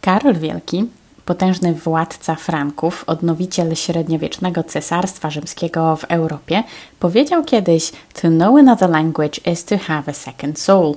Karol 0.00 0.34
Wielki, 0.34 0.84
potężny 1.24 1.74
władca 1.74 2.34
Franków, 2.34 3.04
odnowiciel 3.06 3.76
średniowiecznego 3.76 4.64
cesarstwa 4.64 5.30
rzymskiego 5.30 5.96
w 5.96 6.04
Europie, 6.04 6.62
powiedział 7.00 7.44
kiedyś: 7.44 7.92
To 8.22 8.28
know 8.28 8.58
another 8.58 8.90
language 8.90 9.52
is 9.52 9.64
to 9.64 9.78
have 9.78 10.02
a 10.06 10.12
second 10.12 10.60
soul. 10.60 10.94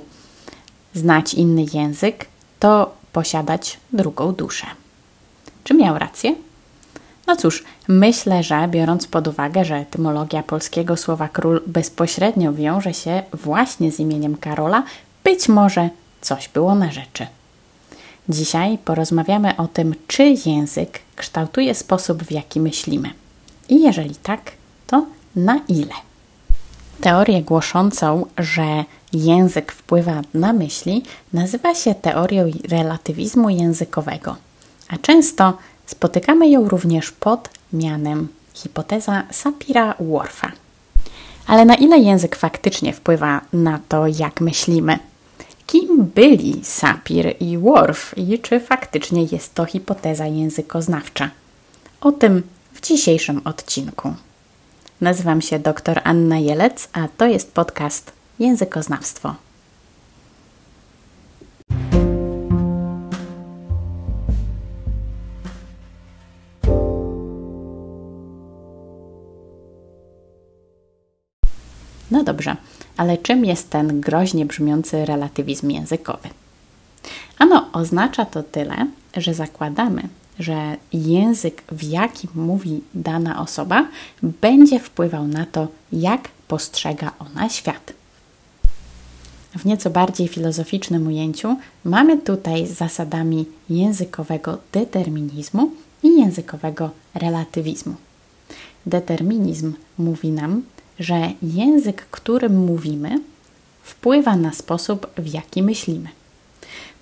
Znać 0.94 1.34
inny 1.34 1.66
język 1.74 2.26
to 2.60 2.92
posiadać 3.12 3.78
drugą 3.92 4.32
duszę. 4.32 4.66
Czy 5.64 5.74
miał 5.74 5.98
rację? 5.98 6.34
No 7.26 7.36
cóż, 7.36 7.64
myślę, 7.88 8.42
że 8.42 8.68
biorąc 8.68 9.06
pod 9.06 9.28
uwagę, 9.28 9.64
że 9.64 9.76
etymologia 9.76 10.42
polskiego 10.42 10.96
słowa 10.96 11.28
król 11.28 11.60
bezpośrednio 11.66 12.52
wiąże 12.52 12.94
się 12.94 13.22
właśnie 13.32 13.92
z 13.92 14.00
imieniem 14.00 14.36
Karola, 14.36 14.82
być 15.24 15.48
może 15.48 15.90
coś 16.20 16.48
było 16.48 16.74
na 16.74 16.90
rzeczy. 16.90 17.26
Dzisiaj 18.28 18.78
porozmawiamy 18.78 19.56
o 19.56 19.68
tym, 19.68 19.94
czy 20.06 20.34
język 20.46 21.00
kształtuje 21.16 21.74
sposób, 21.74 22.22
w 22.22 22.32
jaki 22.32 22.60
myślimy. 22.60 23.10
I 23.68 23.82
jeżeli 23.82 24.16
tak, 24.16 24.52
to 24.86 25.06
na 25.36 25.60
ile? 25.68 25.94
Teorię 27.00 27.42
głoszącą, 27.42 28.26
że 28.38 28.84
język 29.12 29.72
wpływa 29.72 30.20
na 30.34 30.52
myśli, 30.52 31.02
nazywa 31.32 31.74
się 31.74 31.94
teorią 31.94 32.50
relatywizmu 32.68 33.50
językowego, 33.50 34.36
a 34.88 34.96
często 34.98 35.58
spotykamy 35.86 36.48
ją 36.48 36.68
również 36.68 37.12
pod 37.12 37.48
mianem 37.72 38.28
hipoteza 38.54 39.22
Sapira-Whorfa. 39.30 40.50
Ale 41.46 41.64
na 41.64 41.74
ile 41.74 41.98
język 41.98 42.36
faktycznie 42.36 42.92
wpływa 42.92 43.40
na 43.52 43.80
to, 43.88 44.06
jak 44.06 44.40
myślimy? 44.40 44.98
Byli 45.98 46.60
Sapir 46.64 47.34
i 47.40 47.58
Worf 47.58 48.18
i 48.18 48.38
czy 48.38 48.60
faktycznie 48.60 49.24
jest 49.24 49.54
to 49.54 49.64
hipoteza 49.64 50.26
językoznawcza? 50.26 51.30
O 52.00 52.12
tym 52.12 52.42
w 52.72 52.80
dzisiejszym 52.80 53.40
odcinku. 53.44 54.14
Nazywam 55.00 55.42
się 55.42 55.58
dr 55.58 56.00
Anna 56.04 56.38
Jelec, 56.38 56.88
a 56.92 57.08
to 57.16 57.26
jest 57.26 57.52
podcast 57.52 58.12
Językoznawstwo. 58.38 59.34
No 72.10 72.24
dobrze, 72.24 72.56
ale 72.96 73.18
czym 73.18 73.44
jest 73.44 73.70
ten 73.70 74.00
groźnie 74.00 74.46
brzmiący 74.46 75.04
relatywizm 75.04 75.70
językowy? 75.70 76.28
Ano, 77.38 77.68
oznacza 77.72 78.24
to 78.24 78.42
tyle, 78.42 78.86
że 79.16 79.34
zakładamy, 79.34 80.08
że 80.38 80.76
język, 80.92 81.62
w 81.72 81.82
jakim 81.82 82.30
mówi 82.34 82.82
dana 82.94 83.40
osoba, 83.40 83.88
będzie 84.22 84.80
wpływał 84.80 85.28
na 85.28 85.46
to, 85.46 85.68
jak 85.92 86.28
postrzega 86.48 87.12
ona 87.18 87.48
świat. 87.48 87.92
W 89.58 89.64
nieco 89.64 89.90
bardziej 89.90 90.28
filozoficznym 90.28 91.06
ujęciu 91.06 91.56
mamy 91.84 92.18
tutaj 92.18 92.66
zasadami 92.66 93.46
językowego 93.70 94.58
determinizmu 94.72 95.70
i 96.02 96.20
językowego 96.20 96.90
relatywizmu. 97.14 97.94
Determinizm 98.86 99.72
mówi 99.98 100.30
nam, 100.30 100.62
że 100.98 101.30
język, 101.42 102.06
którym 102.10 102.64
mówimy, 102.64 103.20
wpływa 103.82 104.36
na 104.36 104.52
sposób, 104.52 105.06
w 105.18 105.34
jaki 105.34 105.62
myślimy. 105.62 106.08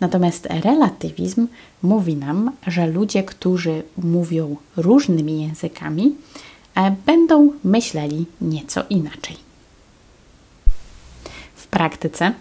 Natomiast 0.01 0.49
relatywizm 0.65 1.47
mówi 1.83 2.17
nam, 2.17 2.53
że 2.67 2.87
ludzie, 2.87 3.23
którzy 3.23 3.83
mówią 3.99 4.57
różnymi 4.77 5.43
językami, 5.43 6.15
e, 6.75 6.97
będą 7.07 7.53
myśleli 7.65 8.27
nieco 8.41 8.83
inaczej. 8.91 9.37
W 11.55 11.67
praktyce 11.67 12.33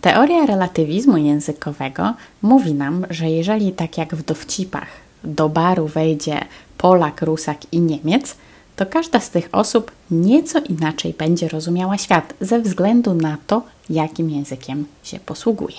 teoria 0.00 0.46
relatywizmu 0.46 1.16
językowego 1.16 2.14
mówi 2.42 2.74
nam, 2.74 3.06
że 3.10 3.30
jeżeli 3.30 3.72
tak 3.72 3.98
jak 3.98 4.14
w 4.14 4.24
dowcipach 4.24 4.88
do 5.24 5.48
baru 5.48 5.86
wejdzie 5.86 6.40
Polak, 6.78 7.22
Rusak 7.22 7.72
i 7.72 7.80
Niemiec, 7.80 8.36
to 8.76 8.86
każda 8.86 9.20
z 9.20 9.30
tych 9.30 9.48
osób 9.52 9.92
nieco 10.10 10.60
inaczej 10.60 11.14
będzie 11.18 11.48
rozumiała 11.48 11.98
świat 11.98 12.34
ze 12.40 12.60
względu 12.60 13.14
na 13.14 13.36
to, 13.46 13.62
jakim 13.90 14.30
językiem 14.30 14.86
się 15.02 15.18
posługuje. 15.18 15.76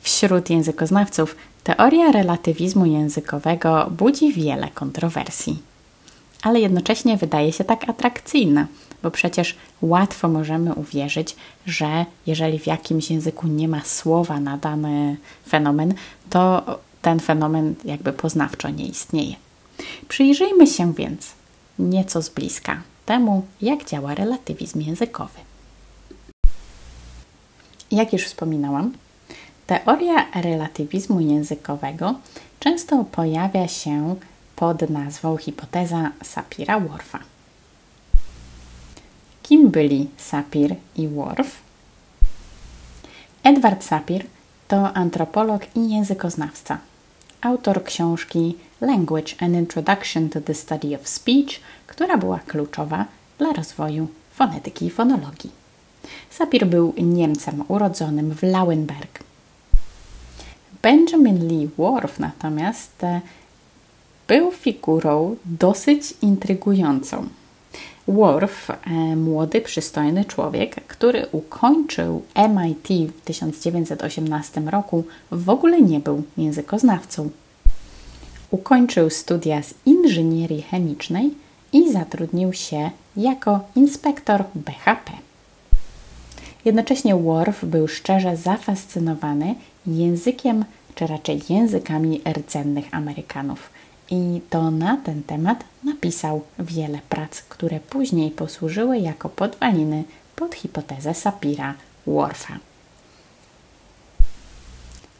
Wśród 0.00 0.50
językoznawców 0.50 1.36
teoria 1.64 2.12
relatywizmu 2.12 2.86
językowego 2.86 3.90
budzi 3.90 4.32
wiele 4.32 4.68
kontrowersji, 4.68 5.62
ale 6.42 6.60
jednocześnie 6.60 7.16
wydaje 7.16 7.52
się 7.52 7.64
tak 7.64 7.88
atrakcyjna, 7.88 8.66
bo 9.02 9.10
przecież 9.10 9.56
łatwo 9.82 10.28
możemy 10.28 10.74
uwierzyć, 10.74 11.36
że 11.66 12.04
jeżeli 12.26 12.58
w 12.58 12.66
jakimś 12.66 13.10
języku 13.10 13.46
nie 13.46 13.68
ma 13.68 13.80
słowa 13.84 14.40
na 14.40 14.56
dany 14.56 15.16
fenomen, 15.48 15.94
to 16.30 16.62
ten 17.02 17.20
fenomen 17.20 17.74
jakby 17.84 18.12
poznawczo 18.12 18.70
nie 18.70 18.86
istnieje. 18.86 19.34
Przyjrzyjmy 20.08 20.66
się 20.66 20.94
więc 20.94 21.32
nieco 21.78 22.22
z 22.22 22.28
bliska 22.28 22.82
temu, 23.06 23.46
jak 23.62 23.84
działa 23.84 24.14
relatywizm 24.14 24.80
językowy. 24.80 25.38
Jak 27.90 28.12
już 28.12 28.22
wspominałam, 28.22 28.92
teoria 29.66 30.26
relatywizmu 30.34 31.20
językowego 31.20 32.14
często 32.60 33.04
pojawia 33.04 33.68
się 33.68 34.16
pod 34.56 34.90
nazwą 34.90 35.36
hipoteza 35.36 36.10
Sapira-Whorfa. 36.24 37.18
Kim 39.42 39.70
byli 39.70 40.08
Sapir 40.16 40.76
i 40.96 41.08
Whorf? 41.08 41.60
Edward 43.42 43.84
Sapir 43.84 44.24
to 44.68 44.92
antropolog 44.96 45.62
i 45.76 45.90
językoznawca, 45.90 46.78
autor 47.40 47.84
książki 47.84 48.56
Language 48.80 49.34
and 49.40 49.54
Introduction 49.54 50.28
to 50.28 50.40
the 50.40 50.54
Study 50.54 50.94
of 50.94 51.08
Speech, 51.08 51.60
która 51.86 52.16
była 52.16 52.38
kluczowa 52.38 53.04
dla 53.38 53.52
rozwoju 53.52 54.08
fonetyki 54.34 54.86
i 54.86 54.90
fonologii. 54.90 55.50
Sapir 56.30 56.66
był 56.66 56.94
Niemcem 56.98 57.64
urodzonym 57.68 58.34
w 58.34 58.42
Lauenberg. 58.42 59.18
Benjamin 60.82 61.48
Lee 61.48 61.68
Worf 61.78 62.18
natomiast 62.18 63.04
e, 63.04 63.20
był 64.28 64.52
figurą 64.52 65.36
dosyć 65.44 66.14
intrygującą. 66.22 67.28
Worf, 68.08 68.70
e, 68.70 68.76
młody, 69.16 69.60
przystojny 69.60 70.24
człowiek, 70.24 70.74
który 70.74 71.26
ukończył 71.32 72.22
MIT 72.34 73.12
w 73.12 73.20
1918 73.20 74.60
roku, 74.60 75.04
w 75.30 75.50
ogóle 75.50 75.82
nie 75.82 76.00
był 76.00 76.22
językoznawcą. 76.36 77.30
Ukończył 78.50 79.10
studia 79.10 79.62
z 79.62 79.74
inżynierii 79.86 80.62
chemicznej 80.62 81.34
i 81.72 81.92
zatrudnił 81.92 82.52
się 82.52 82.90
jako 83.16 83.60
inspektor 83.76 84.44
BHP. 84.54 85.12
Jednocześnie 86.64 87.16
Worf 87.16 87.64
był 87.64 87.88
szczerze 87.88 88.36
zafascynowany 88.36 89.54
językiem, 89.86 90.64
czy 90.94 91.06
raczej 91.06 91.40
językami 91.48 92.20
rdzennych 92.32 92.84
Amerykanów. 92.94 93.70
I 94.10 94.40
to 94.50 94.70
na 94.70 94.96
ten 94.96 95.22
temat 95.22 95.64
napisał 95.84 96.42
wiele 96.58 96.98
prac, 97.08 97.42
które 97.42 97.80
później 97.80 98.30
posłużyły 98.30 98.98
jako 98.98 99.28
podwaliny 99.28 100.04
pod 100.36 100.54
hipotezę 100.54 101.10
Sapira-Whorfa. 101.10 102.69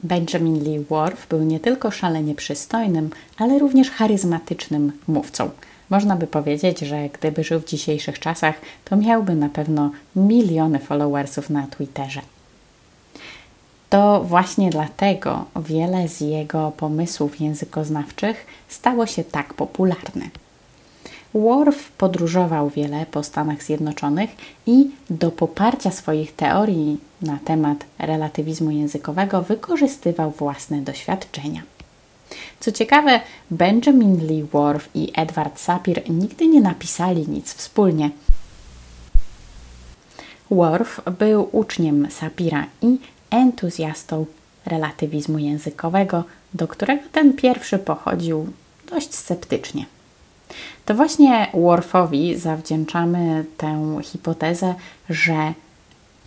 Benjamin 0.02 0.64
Lee 0.64 0.84
Worf 0.84 1.28
był 1.28 1.42
nie 1.42 1.60
tylko 1.60 1.90
szalenie 1.90 2.34
przystojnym, 2.34 3.10
ale 3.38 3.58
również 3.58 3.90
charyzmatycznym 3.90 4.92
mówcą. 5.08 5.50
Można 5.90 6.16
by 6.16 6.26
powiedzieć, 6.26 6.78
że 6.78 7.08
gdyby 7.08 7.44
żył 7.44 7.60
w 7.60 7.64
dzisiejszych 7.64 8.18
czasach, 8.18 8.54
to 8.84 8.96
miałby 8.96 9.34
na 9.34 9.48
pewno 9.48 9.90
miliony 10.16 10.78
followersów 10.78 11.50
na 11.50 11.66
Twitterze. 11.66 12.20
To 13.90 14.24
właśnie 14.24 14.70
dlatego 14.70 15.44
wiele 15.68 16.08
z 16.08 16.20
jego 16.20 16.72
pomysłów 16.76 17.40
językoznawczych 17.40 18.46
stało 18.68 19.06
się 19.06 19.24
tak 19.24 19.54
popularne. 19.54 20.30
Worf 21.34 21.90
podróżował 21.90 22.70
wiele 22.70 23.06
po 23.06 23.22
Stanach 23.22 23.62
Zjednoczonych 23.62 24.30
i 24.66 24.90
do 25.10 25.30
poparcia 25.30 25.90
swoich 25.90 26.36
teorii 26.36 26.98
na 27.22 27.38
temat 27.44 27.84
relatywizmu 27.98 28.70
językowego 28.70 29.42
wykorzystywał 29.42 30.30
własne 30.30 30.80
doświadczenia. 30.80 31.62
Co 32.60 32.72
ciekawe, 32.72 33.20
Benjamin 33.50 34.26
Lee 34.26 34.42
Worf 34.42 34.88
i 34.94 35.12
Edward 35.14 35.60
Sapir 35.60 36.10
nigdy 36.10 36.48
nie 36.48 36.60
napisali 36.60 37.28
nic 37.28 37.54
wspólnie. 37.54 38.10
Worf 40.50 41.00
był 41.18 41.48
uczniem 41.52 42.10
Sapira 42.10 42.66
i 42.82 42.98
entuzjastą 43.30 44.26
relatywizmu 44.66 45.38
językowego, 45.38 46.24
do 46.54 46.68
którego 46.68 47.02
ten 47.12 47.32
pierwszy 47.32 47.78
pochodził 47.78 48.46
dość 48.90 49.14
sceptycznie. 49.14 49.84
To 50.84 50.94
właśnie 50.94 51.46
Worfowi 51.54 52.38
zawdzięczamy 52.38 53.44
tę 53.56 53.98
hipotezę, 54.02 54.74
że 55.10 55.54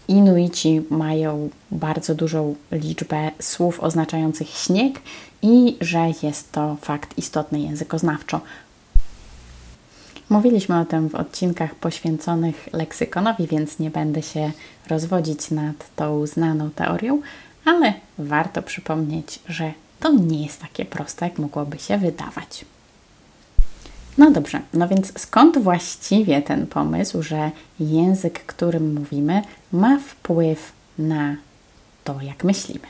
Inuici 0.08 0.82
mają 0.90 1.50
bardzo 1.72 2.16
dużą 2.16 2.56
liczbę 2.72 3.32
słów 3.40 3.80
oznaczających 3.80 4.50
śnieg 4.50 5.02
i 5.42 5.78
że 5.82 6.12
jest 6.24 6.52
to 6.52 6.78
fakt 6.82 7.18
istotny 7.18 7.60
językoznawczo. 7.60 8.42
Mówiliśmy 10.30 10.80
o 10.80 10.86
tym 10.86 11.10
w 11.10 11.16
odcinkach 11.16 11.76
poświęconych 11.76 12.70
leksykonowi, 12.74 13.48
więc 13.48 13.80
nie 13.80 13.90
będę 13.90 14.22
się 14.22 14.52
rozwodzić 14.88 15.52
nad 15.52 15.96
tą 15.96 16.28
znaną 16.28 16.70
teorią, 16.70 17.22
ale 17.66 17.94
warto 18.18 18.62
przypomnieć, 18.62 19.40
że 19.48 19.74
to 20.00 20.12
nie 20.12 20.44
jest 20.44 20.62
takie 20.62 20.86
proste, 20.86 21.26
jak 21.26 21.40
mogłoby 21.40 21.80
się 21.80 21.98
wydawać. 21.98 22.66
No 24.18 24.32
dobrze, 24.32 24.62
no 24.74 24.88
więc 24.88 25.20
skąd 25.20 25.58
właściwie 25.58 26.42
ten 26.42 26.68
pomysł, 26.68 27.24
że 27.24 27.52
język, 27.80 28.46
którym 28.46 28.94
mówimy, 28.94 29.42
ma 29.72 30.00
wpływ 30.00 30.72
na 30.98 31.36
to, 32.04 32.22
jak 32.22 32.44
myślimy? 32.44 32.88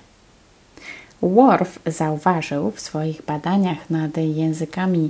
Worf 1.21 1.79
zauważył 1.85 2.71
w 2.71 2.79
swoich 2.79 3.21
badaniach 3.21 3.89
nad 3.89 4.17
językami 4.17 5.09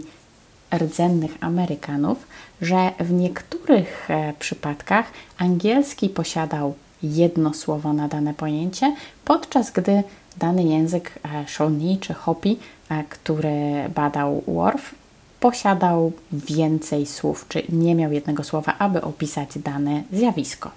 rdzennych 0.78 1.38
Amerykanów, 1.42 2.28
że 2.62 2.92
w 3.00 3.12
niektórych 3.12 4.12
e, 4.12 4.34
przypadkach 4.40 5.06
angielski 5.38 6.10
posiadał 6.10 6.74
jedno 7.04 7.54
słowo 7.54 7.94
na 7.94 8.08
dane 8.08 8.34
pojęcie, 8.34 8.96
podczas 9.26 9.72
gdy 9.72 10.04
dany 10.38 10.64
język 10.64 11.20
e, 11.24 11.48
Shawnee 11.48 11.98
czy 11.98 12.14
Hopi, 12.14 12.60
e, 12.90 13.04
który 13.04 13.90
badał 13.96 14.44
Worf, 14.48 14.96
posiadał 15.44 16.12
więcej 16.32 17.06
słów, 17.06 17.46
czy 17.50 17.64
nie 17.70 17.96
miał 17.96 18.12
jednego 18.12 18.44
słowa, 18.44 18.76
aby 18.80 19.02
opisać 19.02 19.50
dane 19.60 20.04
zjawisko. 20.12 20.72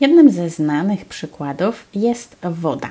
Jednym 0.00 0.30
ze 0.30 0.50
znanych 0.50 1.04
przykładów 1.04 1.84
jest 1.94 2.36
woda. 2.42 2.90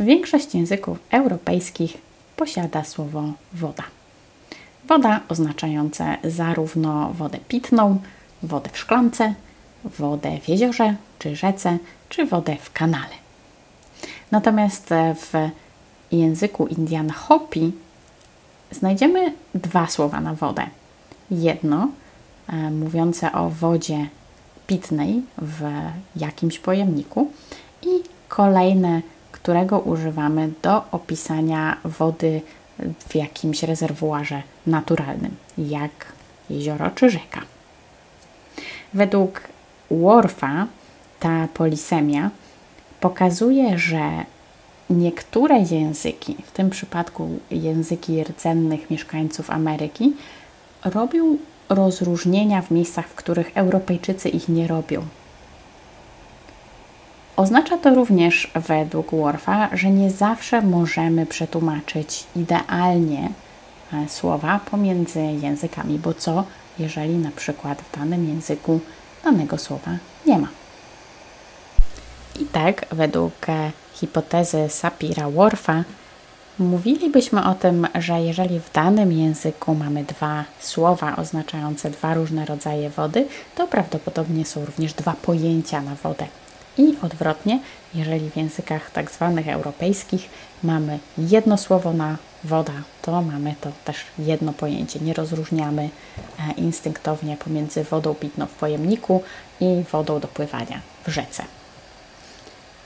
Większość 0.00 0.54
języków 0.54 0.98
europejskich 1.10 1.98
posiada 2.36 2.84
słowo 2.84 3.32
woda. 3.52 3.84
Woda 4.84 5.20
oznaczające 5.28 6.16
zarówno 6.24 7.12
wodę 7.12 7.38
pitną, 7.48 8.00
wodę 8.42 8.70
w 8.72 8.78
szklance, 8.78 9.34
wodę 9.84 10.38
w 10.42 10.48
jeziorze 10.48 10.94
czy 11.18 11.36
rzece, 11.36 11.78
czy 12.08 12.26
wodę 12.26 12.56
w 12.62 12.72
kanale. 12.72 13.14
Natomiast 14.30 14.88
w 15.14 15.50
języku 16.12 16.66
Indian 16.66 17.10
Hopi 17.10 17.72
znajdziemy 18.70 19.32
dwa 19.54 19.86
słowa 19.86 20.20
na 20.20 20.34
wodę. 20.34 20.66
Jedno 21.30 21.88
e, 22.48 22.70
mówiące 22.70 23.32
o 23.32 23.50
wodzie 23.50 24.08
pitnej 24.66 25.22
w 25.38 25.62
jakimś 26.16 26.58
pojemniku 26.58 27.30
i 27.82 27.88
kolejne, 28.28 29.02
którego 29.32 29.78
używamy 29.78 30.50
do 30.62 30.90
opisania 30.90 31.76
wody 31.84 32.40
w 33.08 33.14
jakimś 33.14 33.62
rezerwuarze 33.62 34.42
naturalnym, 34.66 35.36
jak 35.58 36.12
jezioro 36.50 36.90
czy 36.90 37.10
rzeka. 37.10 37.42
Według 38.94 39.40
Worfa 39.90 40.66
ta 41.20 41.48
polisemia 41.54 42.30
pokazuje, 43.00 43.78
że 43.78 44.24
niektóre 44.90 45.58
języki, 45.58 46.36
w 46.44 46.52
tym 46.52 46.70
przypadku 46.70 47.28
języki 47.50 48.24
rdzennych 48.24 48.90
mieszkańców 48.90 49.50
Ameryki, 49.50 50.12
robią 50.84 51.36
rozróżnienia 51.68 52.62
w 52.62 52.70
miejscach, 52.70 53.08
w 53.08 53.14
których 53.14 53.56
Europejczycy 53.56 54.28
ich 54.28 54.48
nie 54.48 54.66
robią. 54.66 55.02
Oznacza 57.36 57.78
to 57.78 57.94
również 57.94 58.50
według 58.54 59.10
Worfa, 59.10 59.68
że 59.72 59.90
nie 59.90 60.10
zawsze 60.10 60.62
możemy 60.62 61.26
przetłumaczyć 61.26 62.24
idealnie 62.36 63.28
e, 63.92 64.08
słowa 64.08 64.60
pomiędzy 64.70 65.20
językami, 65.20 65.98
bo 65.98 66.14
co 66.14 66.44
jeżeli 66.78 67.14
na 67.14 67.30
przykład 67.30 67.82
w 67.82 67.98
danym 67.98 68.28
języku 68.28 68.80
danego 69.24 69.58
słowa 69.58 69.90
nie 70.26 70.38
ma. 70.38 70.48
I 72.38 72.44
tak, 72.44 72.86
według 72.92 73.46
hipotezy 73.94 74.68
Sapira-Whorfa, 74.68 75.84
mówilibyśmy 76.58 77.44
o 77.44 77.54
tym, 77.54 77.86
że 77.94 78.20
jeżeli 78.20 78.60
w 78.60 78.72
danym 78.72 79.12
języku 79.12 79.74
mamy 79.74 80.04
dwa 80.04 80.44
słowa 80.60 81.16
oznaczające 81.16 81.90
dwa 81.90 82.14
różne 82.14 82.46
rodzaje 82.46 82.90
wody, 82.90 83.26
to 83.54 83.66
prawdopodobnie 83.66 84.44
są 84.44 84.64
również 84.64 84.92
dwa 84.92 85.12
pojęcia 85.22 85.82
na 85.82 85.94
wodę. 85.94 86.26
I 86.78 86.94
odwrotnie, 87.02 87.60
jeżeli 87.94 88.30
w 88.30 88.36
językach 88.36 88.90
tak 88.90 89.10
zwanych 89.10 89.48
europejskich 89.48 90.28
mamy 90.62 90.98
jedno 91.18 91.58
słowo 91.58 91.92
na 91.92 92.16
woda, 92.44 92.72
to 93.02 93.22
mamy 93.22 93.54
to 93.60 93.70
też 93.84 93.96
jedno 94.18 94.52
pojęcie. 94.52 95.00
Nie 95.00 95.14
rozróżniamy 95.14 95.82
e, 95.82 96.52
instynktownie 96.56 97.36
pomiędzy 97.36 97.84
wodą 97.84 98.14
pitną 98.14 98.46
w 98.46 98.54
pojemniku 98.54 99.22
i 99.60 99.84
wodą 99.92 100.20
do 100.20 100.28
pływania 100.28 100.80
w 101.06 101.10
rzece. 101.10 101.57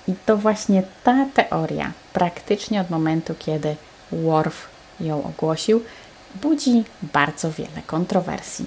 I 0.08 0.14
to 0.26 0.36
właśnie 0.36 0.82
ta 1.04 1.26
teoria, 1.34 1.92
praktycznie 2.12 2.80
od 2.80 2.90
momentu, 2.90 3.34
kiedy 3.38 3.76
Worf 4.12 4.68
ją 5.00 5.24
ogłosił, 5.24 5.82
budzi 6.42 6.84
bardzo 7.02 7.50
wiele 7.50 7.82
kontrowersji. 7.86 8.66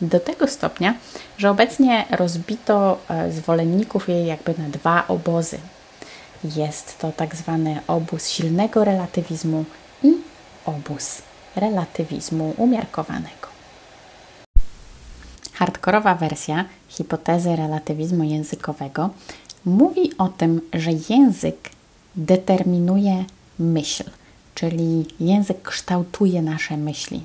Do 0.00 0.20
tego 0.20 0.48
stopnia, 0.48 0.94
że 1.38 1.50
obecnie 1.50 2.04
rozbito 2.10 2.98
e, 3.08 3.32
zwolenników 3.32 4.08
jej 4.08 4.26
jakby 4.26 4.54
na 4.58 4.68
dwa 4.68 5.06
obozy. 5.08 5.58
Jest 6.56 6.98
to 6.98 7.12
tak 7.12 7.36
zwany 7.36 7.80
obóz 7.86 8.28
silnego 8.28 8.84
relatywizmu 8.84 9.64
i 10.02 10.12
obóz 10.66 11.22
relatywizmu 11.56 12.54
umiarkowanego. 12.56 13.52
Hardkorowa 15.54 16.14
wersja 16.14 16.64
hipotezy 16.88 17.56
relatywizmu 17.56 18.24
językowego 18.24 19.10
mówi 19.64 20.18
o 20.18 20.28
tym, 20.28 20.60
że 20.72 20.90
język 21.08 21.70
determinuje 22.16 23.24
myśl, 23.58 24.04
czyli 24.54 25.06
język 25.20 25.62
kształtuje 25.62 26.42
nasze 26.42 26.76
myśli. 26.76 27.24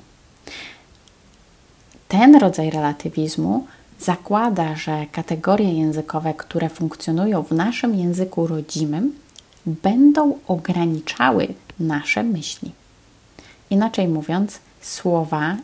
Ten 2.08 2.36
rodzaj 2.36 2.70
relatywizmu 2.70 3.66
zakłada, 4.00 4.76
że 4.76 5.06
kategorie 5.12 5.72
językowe, 5.72 6.34
które 6.34 6.68
funkcjonują 6.68 7.42
w 7.42 7.52
naszym 7.52 7.94
języku 7.94 8.46
rodzimym, 8.46 9.12
będą 9.66 10.38
ograniczały 10.46 11.48
nasze 11.80 12.22
myśli. 12.22 12.72
Inaczej 13.70 14.08
mówiąc, 14.08 14.58
słowa 14.80 15.56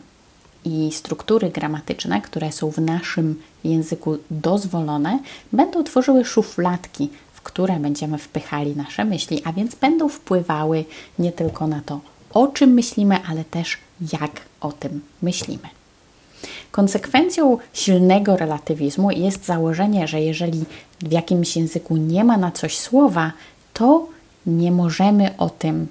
i 0.65 0.91
struktury 0.91 1.49
gramatyczne, 1.49 2.21
które 2.21 2.51
są 2.51 2.71
w 2.71 2.77
naszym 2.77 3.41
języku 3.63 4.17
dozwolone, 4.31 5.19
będą 5.53 5.83
tworzyły 5.83 6.25
szufladki, 6.25 7.09
w 7.33 7.41
które 7.41 7.79
będziemy 7.79 8.17
wpychali 8.17 8.75
nasze 8.75 9.05
myśli, 9.05 9.41
a 9.45 9.53
więc 9.53 9.75
będą 9.75 10.09
wpływały 10.09 10.85
nie 11.19 11.31
tylko 11.31 11.67
na 11.67 11.81
to, 11.85 11.99
o 12.33 12.47
czym 12.47 12.69
myślimy, 12.69 13.19
ale 13.27 13.43
też 13.43 13.77
jak 14.13 14.41
o 14.61 14.71
tym 14.71 15.01
myślimy. 15.21 15.69
Konsekwencją 16.71 17.57
silnego 17.73 18.37
relatywizmu 18.37 19.11
jest 19.11 19.45
założenie, 19.45 20.07
że 20.07 20.21
jeżeli 20.21 20.65
w 20.99 21.11
jakimś 21.11 21.55
języku 21.55 21.97
nie 21.97 22.23
ma 22.23 22.37
na 22.37 22.51
coś 22.51 22.77
słowa, 22.77 23.31
to 23.73 24.07
nie 24.45 24.71
możemy 24.71 25.37
o 25.37 25.49
tym 25.49 25.87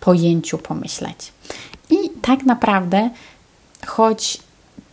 pojęciu 0.00 0.58
pomyśleć. 0.58 1.32
I 1.90 1.96
tak 2.22 2.42
naprawdę, 2.42 3.10
choć 3.88 4.38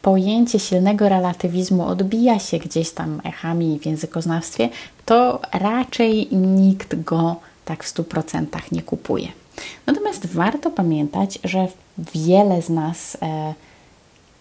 pojęcie 0.01 0.59
silnego 0.59 1.09
relatywizmu 1.09 1.87
odbija 1.87 2.39
się 2.39 2.59
gdzieś 2.59 2.91
tam 2.91 3.21
echami 3.23 3.79
w 3.79 3.85
językoznawstwie, 3.85 4.69
to 5.05 5.39
raczej 5.51 6.27
nikt 6.31 7.03
go 7.03 7.35
tak 7.65 7.83
w 7.83 7.93
100% 7.93 8.45
nie 8.71 8.81
kupuje. 8.81 9.27
Natomiast 9.85 10.25
warto 10.25 10.71
pamiętać, 10.71 11.39
że 11.43 11.67
wiele 11.97 12.61
z 12.61 12.69
nas 12.69 13.17
e, 13.21 13.53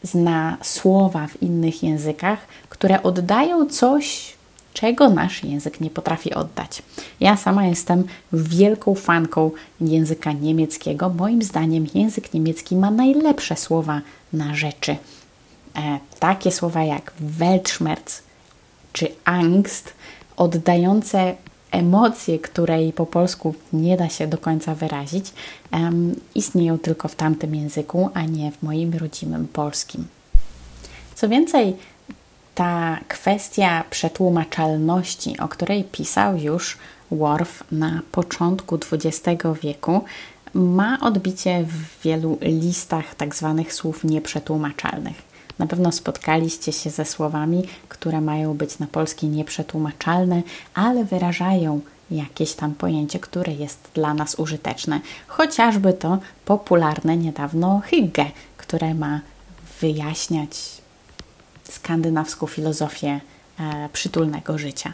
zna 0.03 0.57
słowa 0.63 1.27
w 1.27 1.43
innych 1.43 1.83
językach, 1.83 2.39
które 2.69 3.03
oddają 3.03 3.67
coś, 3.67 4.35
czego 4.75 5.11
nasz 5.11 5.45
język 5.45 5.81
nie 5.81 5.91
potrafi 5.91 6.35
oddać. 6.35 6.83
Ja 7.21 7.37
sama 7.37 7.67
jestem 7.67 8.05
wielką 8.33 8.95
fanką 8.95 9.51
języka 9.81 10.33
niemieckiego. 10.33 11.09
Moim 11.09 11.43
zdaniem 11.43 11.87
język 11.95 12.35
niemiecki 12.35 12.77
ma 12.77 12.91
najlepsze 12.91 13.57
słowa 13.57 14.01
na 14.33 14.55
rzeczy. 14.55 14.97
E, 15.77 15.99
takie 16.21 16.53
słowa 16.53 16.83
jak 16.83 17.13
Weltschmerz 17.21 18.23
czy 18.93 19.09
Angst, 19.25 19.95
oddające 20.37 21.35
emocje, 21.71 22.39
której 22.39 22.93
po 22.93 23.07
polsku 23.07 23.55
nie 23.73 23.97
da 23.97 24.09
się 24.09 24.27
do 24.27 24.39
końca 24.39 24.75
wyrazić, 24.75 25.33
um, 25.73 26.15
istnieją 26.35 26.79
tylko 26.79 27.09
w 27.09 27.15
tamtym 27.15 27.55
języku, 27.55 28.11
a 28.15 28.23
nie 28.23 28.53
w 28.53 28.63
moim 28.63 28.95
rodzimym 28.95 29.49
polskim. 29.49 30.07
Co 31.15 31.29
więcej, 31.29 31.77
ta 32.55 32.99
kwestia 33.09 33.85
przetłumaczalności, 33.91 35.39
o 35.39 35.49
której 35.49 35.85
pisał 35.85 36.37
już 36.37 36.79
Worf 37.11 37.65
na 37.73 38.01
początku 38.13 38.79
XX 38.93 39.45
wieku, 39.63 40.05
ma 40.55 41.01
odbicie 41.01 41.65
w 41.65 42.03
wielu 42.03 42.39
listach 42.43 43.15
tak 43.15 43.35
zwanych 43.35 43.73
słów 43.73 44.05
nieprzetłumaczalnych. 44.05 45.35
Na 45.59 45.67
pewno 45.67 45.93
spotkaliście 45.93 46.73
się 46.73 46.91
ze 46.91 47.05
słowami, 47.05 47.63
które 47.89 48.21
mają 48.21 48.55
być 48.55 48.79
na 48.79 48.87
polski 48.87 49.27
nieprzetłumaczalne, 49.27 50.43
ale 50.75 51.05
wyrażają 51.05 51.81
jakieś 52.11 52.53
tam 52.53 52.75
pojęcie, 52.75 53.19
które 53.19 53.53
jest 53.53 53.79
dla 53.95 54.15
nas 54.15 54.35
użyteczne. 54.35 55.01
Chociażby 55.27 55.93
to 55.93 56.19
popularne 56.45 57.17
niedawno 57.17 57.83
hygge, 57.85 58.25
które 58.57 58.95
ma 58.95 59.21
wyjaśniać 59.81 60.84
skandynawską 61.69 62.47
filozofię 62.47 63.21
e, 63.61 63.89
przytulnego 63.93 64.59
życia. 64.59 64.93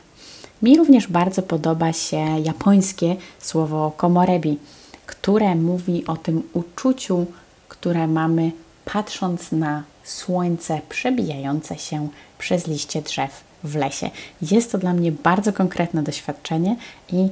Mi 0.62 0.76
również 0.76 1.06
bardzo 1.06 1.42
podoba 1.42 1.92
się 1.92 2.16
japońskie 2.44 3.16
słowo 3.38 3.92
komorebi, 3.96 4.58
które 5.06 5.54
mówi 5.54 6.06
o 6.06 6.16
tym 6.16 6.42
uczuciu, 6.52 7.26
które 7.68 8.06
mamy 8.06 8.52
patrząc 8.84 9.52
na 9.52 9.82
słońce 10.04 10.80
przebijające 10.88 11.78
się 11.78 12.08
przez 12.38 12.66
liście 12.66 13.02
drzew 13.02 13.44
w 13.64 13.76
lesie. 13.76 14.10
Jest 14.42 14.72
to 14.72 14.78
dla 14.78 14.92
mnie 14.94 15.12
bardzo 15.12 15.52
konkretne 15.52 16.02
doświadczenie 16.02 16.76
i 17.12 17.28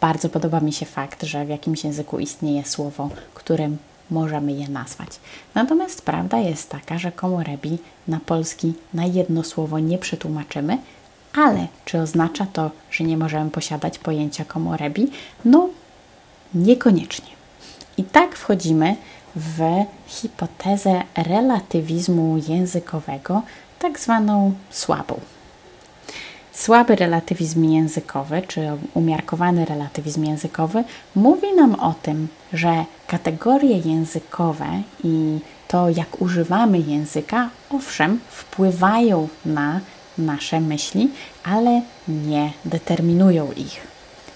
bardzo 0.00 0.28
podoba 0.28 0.60
mi 0.60 0.72
się 0.72 0.86
fakt, 0.86 1.22
że 1.22 1.44
w 1.44 1.48
jakimś 1.48 1.84
języku 1.84 2.18
istnieje 2.18 2.64
słowo, 2.64 3.10
którym 3.34 3.76
możemy 4.10 4.52
je 4.52 4.68
nazwać. 4.68 5.08
Natomiast 5.54 6.02
prawda 6.02 6.38
jest 6.38 6.68
taka, 6.68 6.98
że 6.98 7.12
komorebi 7.12 7.78
na 8.08 8.20
polski 8.26 8.74
na 8.94 9.04
jedno 9.04 9.44
słowo 9.44 9.78
nie 9.78 9.98
przetłumaczymy, 9.98 10.78
ale 11.34 11.66
czy 11.84 11.98
oznacza 11.98 12.46
to, 12.52 12.70
że 12.90 13.04
nie 13.04 13.16
możemy 13.16 13.50
posiadać 13.50 13.98
pojęcia 13.98 14.44
komorebi? 14.44 15.10
No, 15.44 15.68
niekoniecznie. 16.54 17.30
I 17.96 18.04
tak 18.04 18.36
wchodzimy 18.36 18.96
w 19.36 19.60
hipotezę 20.06 21.02
relatywizmu 21.16 22.38
językowego, 22.48 23.42
tak 23.78 23.98
zwaną 23.98 24.54
słabą. 24.70 25.20
Słaby 26.52 26.96
relatywizm 26.96 27.64
językowy, 27.64 28.42
czy 28.48 28.68
umiarkowany 28.94 29.64
relatywizm 29.64 30.24
językowy, 30.24 30.84
mówi 31.14 31.54
nam 31.56 31.74
o 31.74 31.94
tym, 32.02 32.28
że 32.52 32.84
kategorie 33.06 33.78
językowe 33.78 34.66
i 35.04 35.38
to, 35.68 35.90
jak 35.90 36.22
używamy 36.22 36.78
języka, 36.78 37.50
owszem, 37.70 38.20
wpływają 38.28 39.28
na 39.46 39.80
nasze 40.18 40.60
myśli, 40.60 41.10
ale 41.44 41.82
nie 42.08 42.52
determinują 42.64 43.52
ich. 43.52 43.86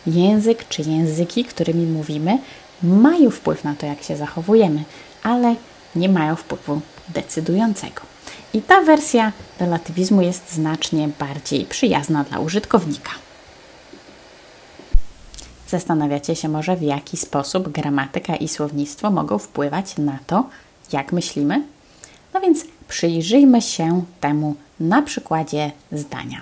Język 0.07 0.69
czy 0.69 0.83
języki, 0.83 1.45
którymi 1.45 1.87
mówimy, 1.87 2.39
mają 2.83 3.31
wpływ 3.31 3.65
na 3.65 3.75
to, 3.75 3.87
jak 3.87 4.03
się 4.03 4.17
zachowujemy, 4.17 4.85
ale 5.23 5.55
nie 5.97 6.09
mają 6.09 6.37
wpływu 6.37 6.81
decydującego. 7.09 8.01
I 8.55 8.63
ta 8.63 8.81
wersja 8.81 9.33
relatywizmu 9.61 10.23
jest 10.23 10.53
znacznie 10.53 11.09
bardziej 11.19 11.65
przyjazna 11.65 12.25
dla 12.25 12.39
użytkownika. 12.39 13.11
Zastanawiacie 15.71 16.37
się 16.37 16.49
może, 16.49 16.77
w 16.77 16.83
jaki 16.83 17.17
sposób 17.17 17.69
gramatyka 17.69 18.37
i 18.37 18.49
słownictwo 18.49 19.11
mogą 19.11 19.39
wpływać 19.39 19.97
na 19.99 20.19
to, 20.27 20.49
jak 20.93 21.13
myślimy? 21.13 21.63
No 22.35 22.41
więc 22.41 22.65
przyjrzyjmy 22.89 23.63
się 23.63 24.05
temu 24.21 24.55
na 24.81 25.03
przykładzie 25.03 25.73
zdania. 25.93 26.41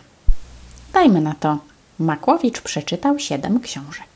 Dajmy 0.92 1.20
na 1.20 1.34
to, 1.34 1.58
Makłowicz 1.98 2.60
przeczytał 2.60 3.18
siedem 3.18 3.60
książek. 3.60 4.08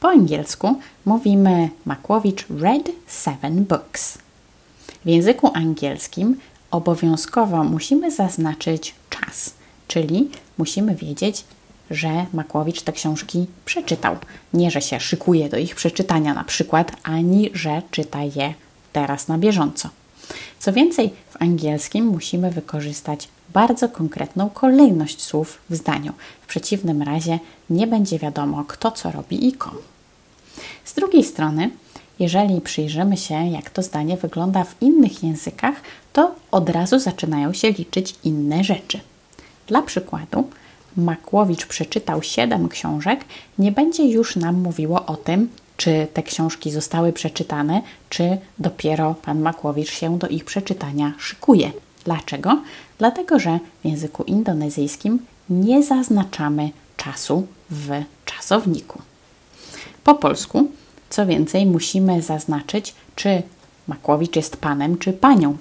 Po 0.00 0.08
angielsku 0.08 0.78
mówimy 1.04 1.70
Makłowicz 1.84 2.46
read 2.60 2.88
seven 3.06 3.64
books. 3.64 4.18
W 5.04 5.08
języku 5.08 5.50
angielskim 5.54 6.36
obowiązkowo 6.70 7.64
musimy 7.64 8.10
zaznaczyć 8.10 8.94
czas, 9.10 9.54
czyli 9.88 10.30
musimy 10.58 10.94
wiedzieć, 10.94 11.44
że 11.90 12.26
Makłowicz 12.32 12.82
te 12.82 12.92
książki 12.92 13.46
przeczytał. 13.64 14.16
Nie, 14.52 14.70
że 14.70 14.82
się 14.82 15.00
szykuje 15.00 15.48
do 15.48 15.56
ich 15.56 15.74
przeczytania 15.74 16.34
na 16.34 16.44
przykład, 16.44 16.92
ani 17.02 17.50
że 17.54 17.82
czyta 17.90 18.22
je 18.22 18.54
teraz 18.92 19.28
na 19.28 19.38
bieżąco. 19.38 19.88
Co 20.58 20.72
więcej, 20.72 21.10
w 21.30 21.42
angielskim 21.42 22.06
musimy 22.06 22.50
wykorzystać 22.50 23.28
bardzo 23.52 23.88
konkretną 23.88 24.50
kolejność 24.50 25.22
słów 25.22 25.58
w 25.70 25.76
zdaniu. 25.76 26.12
W 26.42 26.46
przeciwnym 26.46 27.02
razie 27.02 27.38
nie 27.70 27.86
będzie 27.86 28.18
wiadomo, 28.18 28.64
kto 28.68 28.90
co 28.90 29.10
robi 29.12 29.48
i 29.48 29.52
komu. 29.52 29.78
Z 30.84 30.94
drugiej 30.94 31.24
strony, 31.24 31.70
jeżeli 32.18 32.60
przyjrzymy 32.60 33.16
się, 33.16 33.34
jak 33.34 33.70
to 33.70 33.82
zdanie 33.82 34.16
wygląda 34.16 34.64
w 34.64 34.82
innych 34.82 35.22
językach, 35.22 35.74
to 36.12 36.34
od 36.50 36.68
razu 36.68 36.98
zaczynają 36.98 37.52
się 37.52 37.70
liczyć 37.70 38.14
inne 38.24 38.64
rzeczy. 38.64 39.00
Dla 39.66 39.82
przykładu, 39.82 40.48
Makłowicz 40.96 41.66
przeczytał 41.66 42.22
siedem 42.22 42.68
książek, 42.68 43.24
nie 43.58 43.72
będzie 43.72 44.08
już 44.08 44.36
nam 44.36 44.60
mówiło 44.60 45.06
o 45.06 45.16
tym, 45.16 45.48
czy 45.76 46.06
te 46.14 46.22
książki 46.22 46.70
zostały 46.70 47.12
przeczytane, 47.12 47.82
czy 48.10 48.38
dopiero 48.58 49.14
pan 49.14 49.40
Makłowicz 49.40 49.90
się 49.90 50.18
do 50.18 50.28
ich 50.28 50.44
przeczytania 50.44 51.12
szykuje. 51.18 51.72
Dlaczego? 52.04 52.62
Dlatego, 52.98 53.38
że 53.38 53.58
w 53.82 53.86
języku 53.86 54.22
indonezyjskim 54.22 55.18
nie 55.50 55.82
zaznaczamy 55.82 56.70
czasu 56.96 57.46
w 57.70 57.90
czasowniku. 58.24 59.02
Po 60.04 60.14
polsku, 60.14 60.68
co 61.10 61.26
więcej, 61.26 61.66
musimy 61.66 62.22
zaznaczyć, 62.22 62.94
czy 63.16 63.42
Makłowicz 63.88 64.36
jest 64.36 64.56
panem 64.56 64.98
czy 64.98 65.12
panią, 65.12 65.56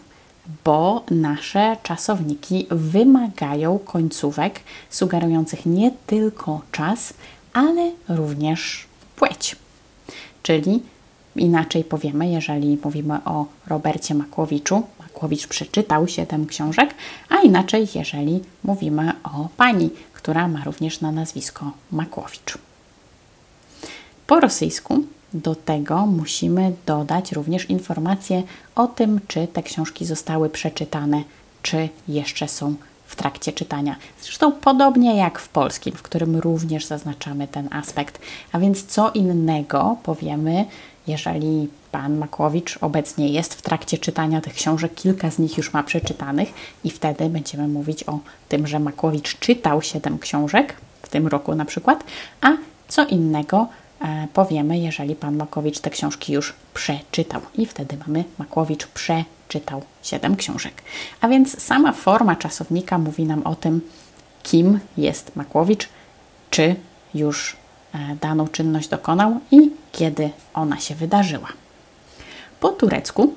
bo 0.63 1.03
nasze 1.11 1.77
czasowniki 1.83 2.67
wymagają 2.71 3.79
końcówek 3.79 4.59
sugerujących 4.89 5.65
nie 5.65 5.91
tylko 6.07 6.61
czas, 6.71 7.13
ale 7.53 7.91
również 8.09 8.85
płeć. 9.15 9.55
Czyli 10.43 10.83
inaczej 11.35 11.83
powiemy, 11.83 12.29
jeżeli 12.29 12.77
mówimy 12.83 13.23
o 13.25 13.45
Robercie 13.67 14.15
Makłowiczu, 14.15 14.83
Makłowicz 14.99 15.47
przeczytał 15.47 16.07
siedem 16.07 16.47
książek, 16.47 16.95
a 17.29 17.37
inaczej, 17.37 17.87
jeżeli 17.95 18.39
mówimy 18.63 19.11
o 19.23 19.47
pani, 19.57 19.89
która 20.13 20.47
ma 20.47 20.63
również 20.63 21.01
na 21.01 21.11
nazwisko 21.11 21.71
Makłowicz. 21.91 22.57
Po 24.27 24.39
rosyjsku 24.39 25.03
do 25.33 25.55
tego 25.55 26.05
musimy 26.05 26.73
dodać 26.85 27.31
również 27.31 27.69
informacje 27.69 28.43
o 28.75 28.87
tym, 28.87 29.19
czy 29.27 29.47
te 29.47 29.63
książki 29.63 30.05
zostały 30.05 30.49
przeczytane, 30.49 31.23
czy 31.61 31.89
jeszcze 32.07 32.47
są 32.47 32.75
w 33.05 33.15
trakcie 33.15 33.51
czytania. 33.51 33.95
Zresztą 34.21 34.51
podobnie 34.51 35.17
jak 35.17 35.39
w 35.39 35.49
polskim, 35.49 35.93
w 35.95 36.01
którym 36.01 36.37
również 36.37 36.85
zaznaczamy 36.85 37.47
ten 37.47 37.69
aspekt. 37.71 38.19
A 38.51 38.59
więc 38.59 38.85
co 38.85 39.11
innego 39.11 39.97
powiemy, 40.03 40.65
jeżeli 41.07 41.67
pan 41.91 42.17
Makłowicz 42.17 42.77
obecnie 42.81 43.29
jest 43.29 43.53
w 43.53 43.61
trakcie 43.61 43.97
czytania 43.97 44.41
tych 44.41 44.53
książek, 44.53 44.95
kilka 44.95 45.31
z 45.31 45.39
nich 45.39 45.57
już 45.57 45.73
ma 45.73 45.83
przeczytanych 45.83 46.53
i 46.83 46.89
wtedy 46.89 47.29
będziemy 47.29 47.67
mówić 47.67 48.03
o 48.03 48.19
tym, 48.49 48.67
że 48.67 48.79
Makłowicz 48.79 49.39
czytał 49.39 49.81
siedem 49.81 50.19
książek 50.19 50.75
w 51.01 51.09
tym 51.09 51.27
roku 51.27 51.55
na 51.55 51.65
przykład, 51.65 52.03
a 52.41 52.51
co 52.87 53.05
innego 53.05 53.67
powiemy, 54.33 54.77
jeżeli 54.77 55.15
pan 55.15 55.35
Makowicz 55.35 55.79
te 55.79 55.89
książki 55.89 56.33
już 56.33 56.53
przeczytał. 56.73 57.41
I 57.55 57.65
wtedy 57.65 57.97
mamy 58.07 58.23
Makłowicz 58.37 58.87
przeczytał 58.87 59.81
7 60.03 60.35
książek. 60.35 60.81
A 61.21 61.27
więc 61.27 61.61
sama 61.61 61.91
forma 61.91 62.35
czasownika 62.35 62.97
mówi 62.97 63.23
nam 63.23 63.43
o 63.43 63.55
tym, 63.55 63.81
kim 64.43 64.79
jest 64.97 65.35
Makłowicz, 65.35 65.89
czy 66.49 66.75
już 67.13 67.55
e, 67.93 68.15
daną 68.21 68.47
czynność 68.47 68.89
dokonał 68.89 69.39
i 69.51 69.71
kiedy 69.91 70.29
ona 70.53 70.79
się 70.79 70.95
wydarzyła. 70.95 71.47
Po 72.59 72.69
turecku 72.69 73.33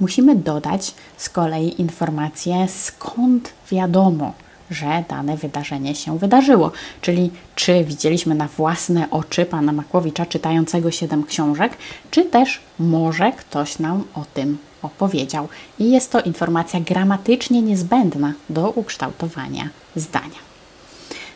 musimy 0.00 0.36
dodać 0.36 0.94
z 1.16 1.28
kolei 1.28 1.80
informację, 1.80 2.66
skąd 2.68 3.52
wiadomo, 3.70 4.32
że 4.74 5.04
dane 5.08 5.36
wydarzenie 5.36 5.94
się 5.94 6.18
wydarzyło. 6.18 6.72
Czyli 7.00 7.30
czy 7.54 7.84
widzieliśmy 7.84 8.34
na 8.34 8.48
własne 8.48 9.10
oczy 9.10 9.46
pana 9.46 9.72
Makłowicza 9.72 10.26
czytającego 10.26 10.90
siedem 10.90 11.24
książek, 11.24 11.76
czy 12.10 12.24
też 12.24 12.60
może 12.78 13.32
ktoś 13.32 13.78
nam 13.78 14.04
o 14.14 14.24
tym 14.34 14.58
opowiedział. 14.82 15.48
I 15.78 15.90
jest 15.90 16.12
to 16.12 16.20
informacja 16.20 16.80
gramatycznie 16.80 17.62
niezbędna 17.62 18.32
do 18.50 18.70
ukształtowania 18.70 19.68
zdania. 19.96 20.44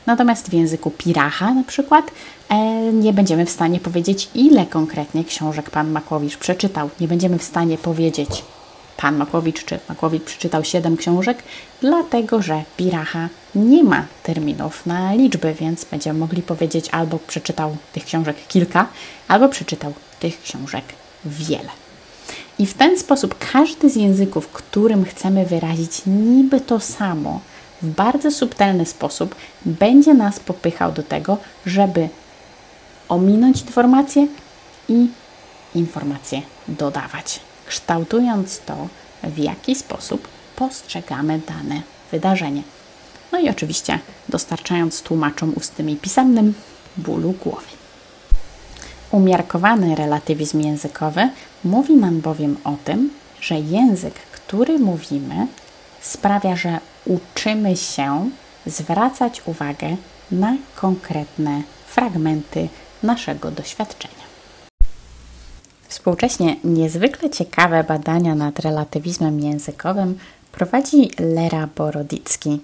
Natomiast 0.06 0.50
w 0.50 0.52
języku 0.52 0.90
piracha 0.90 1.54
na 1.54 1.64
przykład 1.64 2.10
e, 2.48 2.56
nie 2.92 3.12
będziemy 3.12 3.46
w 3.46 3.50
stanie 3.50 3.80
powiedzieć, 3.80 4.28
ile 4.34 4.66
konkretnie 4.66 5.24
książek 5.24 5.70
pan 5.70 5.90
Makłowicz 5.90 6.36
przeczytał. 6.36 6.90
Nie 7.00 7.08
będziemy 7.08 7.38
w 7.38 7.42
stanie 7.42 7.78
powiedzieć, 7.78 8.44
pan 8.98 9.16
Makłowicz 9.16 9.64
czy 9.64 9.78
Makłowicz 9.88 10.22
przeczytał 10.22 10.64
7 10.64 10.96
książek, 10.96 11.42
dlatego 11.80 12.42
że 12.42 12.62
piracha 12.76 13.28
nie 13.54 13.84
ma 13.84 14.06
terminów 14.22 14.86
na 14.86 15.14
liczby, 15.14 15.54
więc 15.54 15.84
będziemy 15.84 16.18
mogli 16.18 16.42
powiedzieć 16.42 16.88
albo 16.90 17.18
przeczytał 17.18 17.76
tych 17.92 18.04
książek 18.04 18.36
kilka, 18.48 18.86
albo 19.28 19.48
przeczytał 19.48 19.92
tych 20.20 20.42
książek 20.42 20.84
wiele. 21.24 21.70
I 22.58 22.66
w 22.66 22.74
ten 22.74 22.98
sposób 22.98 23.34
każdy 23.52 23.90
z 23.90 23.96
języków, 23.96 24.48
którym 24.48 25.04
chcemy 25.04 25.46
wyrazić 25.46 26.02
niby 26.06 26.60
to 26.60 26.80
samo, 26.80 27.40
w 27.82 27.86
bardzo 27.86 28.30
subtelny 28.30 28.86
sposób 28.86 29.34
będzie 29.64 30.14
nas 30.14 30.40
popychał 30.40 30.92
do 30.92 31.02
tego, 31.02 31.36
żeby 31.66 32.08
ominąć 33.08 33.60
informacje 33.62 34.26
i 34.88 35.06
informacje 35.74 36.42
dodawać, 36.68 37.40
kształtując 37.68 38.60
to, 38.60 38.88
w 39.22 39.38
jaki 39.38 39.74
sposób 39.74 40.28
postrzegamy 40.56 41.40
dane 41.46 41.82
wydarzenie. 42.10 42.62
No 43.32 43.38
i 43.38 43.50
oczywiście 43.50 43.98
dostarczając 44.28 45.02
tłumaczom 45.02 45.52
ustnym 45.56 45.90
i 45.90 45.96
pisemnym 45.96 46.54
bólu 46.96 47.32
głowy. 47.32 47.66
Umiarkowany 49.10 49.94
relatywizm 49.94 50.60
językowy 50.60 51.28
mówi 51.64 51.96
nam 51.96 52.20
bowiem 52.20 52.56
o 52.64 52.74
tym, 52.84 53.10
że 53.40 53.54
język, 53.54 54.14
który 54.14 54.78
mówimy, 54.78 55.46
sprawia, 56.00 56.56
że 56.56 56.80
uczymy 57.06 57.76
się 57.76 58.30
zwracać 58.66 59.42
uwagę 59.46 59.96
na 60.30 60.56
konkretne 60.76 61.62
fragmenty 61.86 62.68
naszego 63.02 63.50
doświadczenia. 63.50 64.17
Współcześnie 65.98 66.56
niezwykle 66.64 67.30
ciekawe 67.30 67.84
badania 67.84 68.34
nad 68.34 68.58
relatywizmem 68.58 69.40
językowym 69.40 70.18
prowadzi 70.52 71.10
Lera 71.18 71.68
Borodicki. 71.76 72.60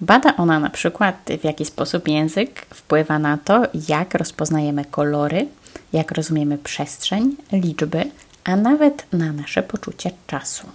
Bada 0.00 0.36
ona 0.36 0.60
na 0.60 0.70
przykład, 0.70 1.16
w 1.40 1.44
jaki 1.44 1.64
sposób 1.64 2.08
język 2.08 2.66
wpływa 2.74 3.18
na 3.18 3.38
to, 3.38 3.62
jak 3.88 4.14
rozpoznajemy 4.14 4.84
kolory, 4.84 5.46
jak 5.92 6.12
rozumiemy 6.12 6.58
przestrzeń, 6.58 7.36
liczby, 7.52 8.10
a 8.44 8.56
nawet 8.56 9.06
na 9.12 9.32
nasze 9.32 9.62
poczucie 9.62 10.10
czasu. 10.26 10.66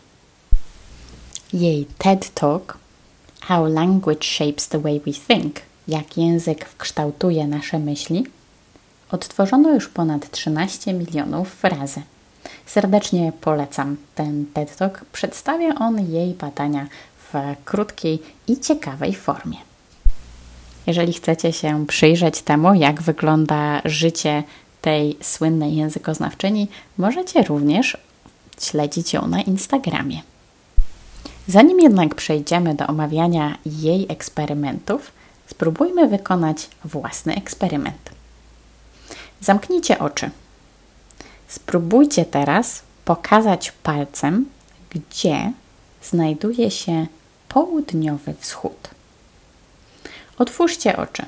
Jej 1.54 1.86
TED 1.98 2.34
Talk 2.34 2.78
How 3.42 3.66
Language 3.66 4.24
Shapes 4.24 4.68
the 4.68 4.80
Way 4.80 5.00
We 5.00 5.14
Think 5.14 5.56
jak 5.88 6.18
język 6.18 6.76
kształtuje 6.78 7.48
nasze 7.48 7.80
myśli 7.80 8.26
odtworzono 9.12 9.74
już 9.74 9.88
ponad 9.88 10.32
13 10.32 10.94
milionów 10.94 11.64
razy. 11.64 12.02
Serdecznie 12.66 13.32
polecam 13.42 13.98
ten 14.16 14.46
TED 14.54 14.76
Talk. 14.76 15.06
Przedstawia 15.12 15.76
on 15.76 16.12
jej 16.12 16.34
badania 16.34 16.88
w 17.34 17.56
krótkiej 17.66 18.20
i 18.48 18.60
ciekawej 18.60 19.16
formie. 19.16 19.58
Jeżeli 20.88 21.14
chcecie 21.14 21.54
się 21.54 21.86
przyjrzeć 21.88 22.42
temu, 22.42 22.74
jak 22.74 23.02
wygląda 23.02 23.82
życie 23.86 24.44
tej 24.82 25.18
słynnej 25.22 25.76
językoznawczyni, 25.76 26.68
możecie 26.98 27.44
również 27.44 27.98
śledzić 28.62 29.14
ją 29.14 29.28
na 29.28 29.42
Instagramie. 29.42 30.22
Zanim 31.48 31.80
jednak 31.80 32.16
przejdziemy 32.16 32.76
do 32.76 32.88
omawiania 32.88 33.58
jej 33.66 34.06
eksperymentów, 34.10 35.12
spróbujmy 35.48 36.08
wykonać 36.08 36.70
własny 36.86 37.36
eksperyment. 37.36 38.19
Zamknijcie 39.42 40.00
oczy. 40.00 40.30
Spróbujcie 41.48 42.26
teraz 42.26 42.82
pokazać 43.06 43.72
palcem, 43.84 44.46
gdzie 44.90 45.52
znajduje 46.04 46.72
się 46.72 47.08
południowy 47.50 48.34
wschód. 48.40 48.90
Otwórzcie 50.38 50.98
oczy. 50.98 51.26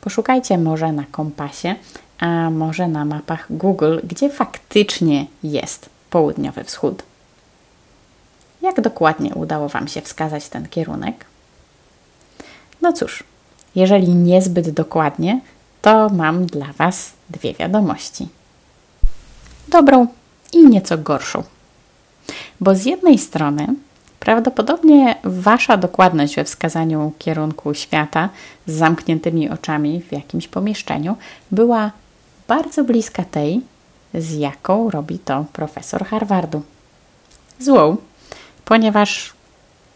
Poszukajcie 0.00 0.58
może 0.58 0.92
na 0.92 1.04
kompasie, 1.10 1.74
a 2.18 2.50
może 2.50 2.88
na 2.88 3.04
mapach 3.04 3.46
Google, 3.50 3.98
gdzie 4.04 4.30
faktycznie 4.30 5.26
jest 5.42 5.88
południowy 6.10 6.64
wschód. 6.64 7.02
Jak 8.62 8.80
dokładnie 8.80 9.34
udało 9.34 9.68
Wam 9.68 9.88
się 9.88 10.00
wskazać 10.00 10.48
ten 10.48 10.68
kierunek? 10.68 11.24
No 12.82 12.92
cóż, 12.92 13.24
jeżeli 13.74 14.08
niezbyt 14.08 14.70
dokładnie, 14.70 15.40
to 15.84 16.08
mam 16.08 16.46
dla 16.46 16.72
Was 16.72 17.12
dwie 17.30 17.54
wiadomości. 17.54 18.28
Dobrą 19.68 20.06
i 20.52 20.66
nieco 20.68 20.98
gorszą. 20.98 21.42
Bo 22.60 22.74
z 22.74 22.84
jednej 22.84 23.18
strony 23.18 23.66
prawdopodobnie 24.20 25.16
Wasza 25.24 25.76
dokładność 25.76 26.36
we 26.36 26.44
wskazaniu 26.44 27.12
kierunku 27.18 27.74
świata 27.74 28.28
z 28.66 28.72
zamkniętymi 28.72 29.50
oczami 29.50 30.02
w 30.02 30.12
jakimś 30.12 30.48
pomieszczeniu 30.48 31.16
była 31.50 31.90
bardzo 32.48 32.84
bliska 32.84 33.24
tej, 33.24 33.60
z 34.14 34.32
jaką 34.32 34.90
robi 34.90 35.18
to 35.18 35.44
profesor 35.52 36.04
Harvardu. 36.04 36.62
Złą, 37.58 37.96
ponieważ 38.64 39.32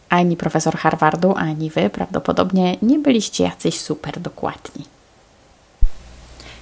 ani 0.08 0.36
profesor 0.36 0.76
Harvardu, 0.76 1.34
ani 1.36 1.70
wy 1.70 1.90
prawdopodobnie 1.90 2.76
nie 2.82 2.98
byliście 2.98 3.44
jacyś 3.44 3.80
super 3.80 4.20
dokładni. 4.20 4.97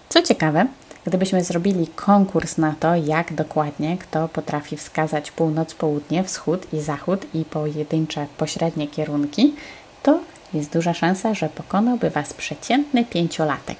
Co 0.09 0.23
ciekawe, 0.23 0.66
gdybyśmy 1.07 1.45
zrobili 1.45 1.87
konkurs 1.87 2.59
na 2.59 2.75
to, 2.81 2.95
jak 2.95 3.35
dokładnie 3.35 3.99
kto 3.99 4.29
potrafi 4.29 4.77
wskazać 4.77 5.31
północ, 5.31 5.75
południe, 5.75 6.25
wschód 6.25 6.73
i 6.73 6.81
zachód 6.81 7.27
i 7.35 7.45
pojedyncze 7.45 8.27
pośrednie 8.38 8.88
kierunki, 8.88 9.55
to 10.03 10.21
jest 10.55 10.73
duża 10.73 10.95
szansa, 10.95 11.35
że 11.35 11.49
pokonałby 11.49 12.11
Was 12.11 12.33
przeciętny 12.33 13.05
pięciolatek. 13.05 13.79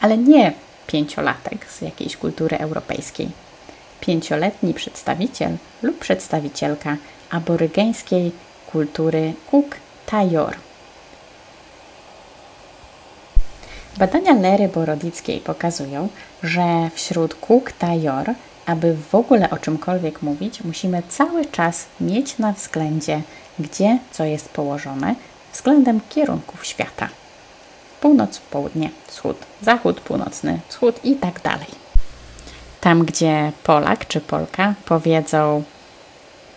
Ale 0.00 0.18
nie 0.18 0.52
pięciolatek 0.86 1.66
z 1.70 1.80
jakiejś 1.80 2.16
kultury 2.16 2.58
europejskiej. 2.58 3.28
Pięcioletni 4.00 4.74
przedstawiciel 4.74 5.56
lub 5.82 5.98
przedstawicielka 5.98 6.96
aborygeńskiej 7.30 8.32
kultury 8.72 9.32
Cook 9.50 9.76
Tayor. 10.06 10.65
Badania 13.98 14.34
Lery 14.34 14.68
Borodickiej 14.68 15.40
pokazują, 15.40 16.08
że 16.42 16.90
wśród 16.94 17.34
Cook 17.34 17.72
Tayor, 17.72 18.34
aby 18.66 18.96
w 19.10 19.14
ogóle 19.14 19.50
o 19.50 19.56
czymkolwiek 19.56 20.22
mówić, 20.22 20.64
musimy 20.64 21.02
cały 21.08 21.46
czas 21.46 21.86
mieć 22.00 22.38
na 22.38 22.52
względzie, 22.52 23.22
gdzie 23.58 23.98
co 24.10 24.24
jest 24.24 24.48
położone 24.48 25.14
względem 25.52 26.00
kierunków 26.08 26.66
świata. 26.66 27.08
Północ, 28.00 28.38
południe, 28.38 28.90
wschód, 29.06 29.36
zachód, 29.62 30.00
północny, 30.00 30.60
wschód 30.68 31.04
i 31.04 31.14
tak 31.14 31.40
dalej. 31.42 31.68
Tam, 32.80 33.04
gdzie 33.04 33.52
Polak 33.64 34.06
czy 34.06 34.20
Polka 34.20 34.74
powiedzą 34.84 35.62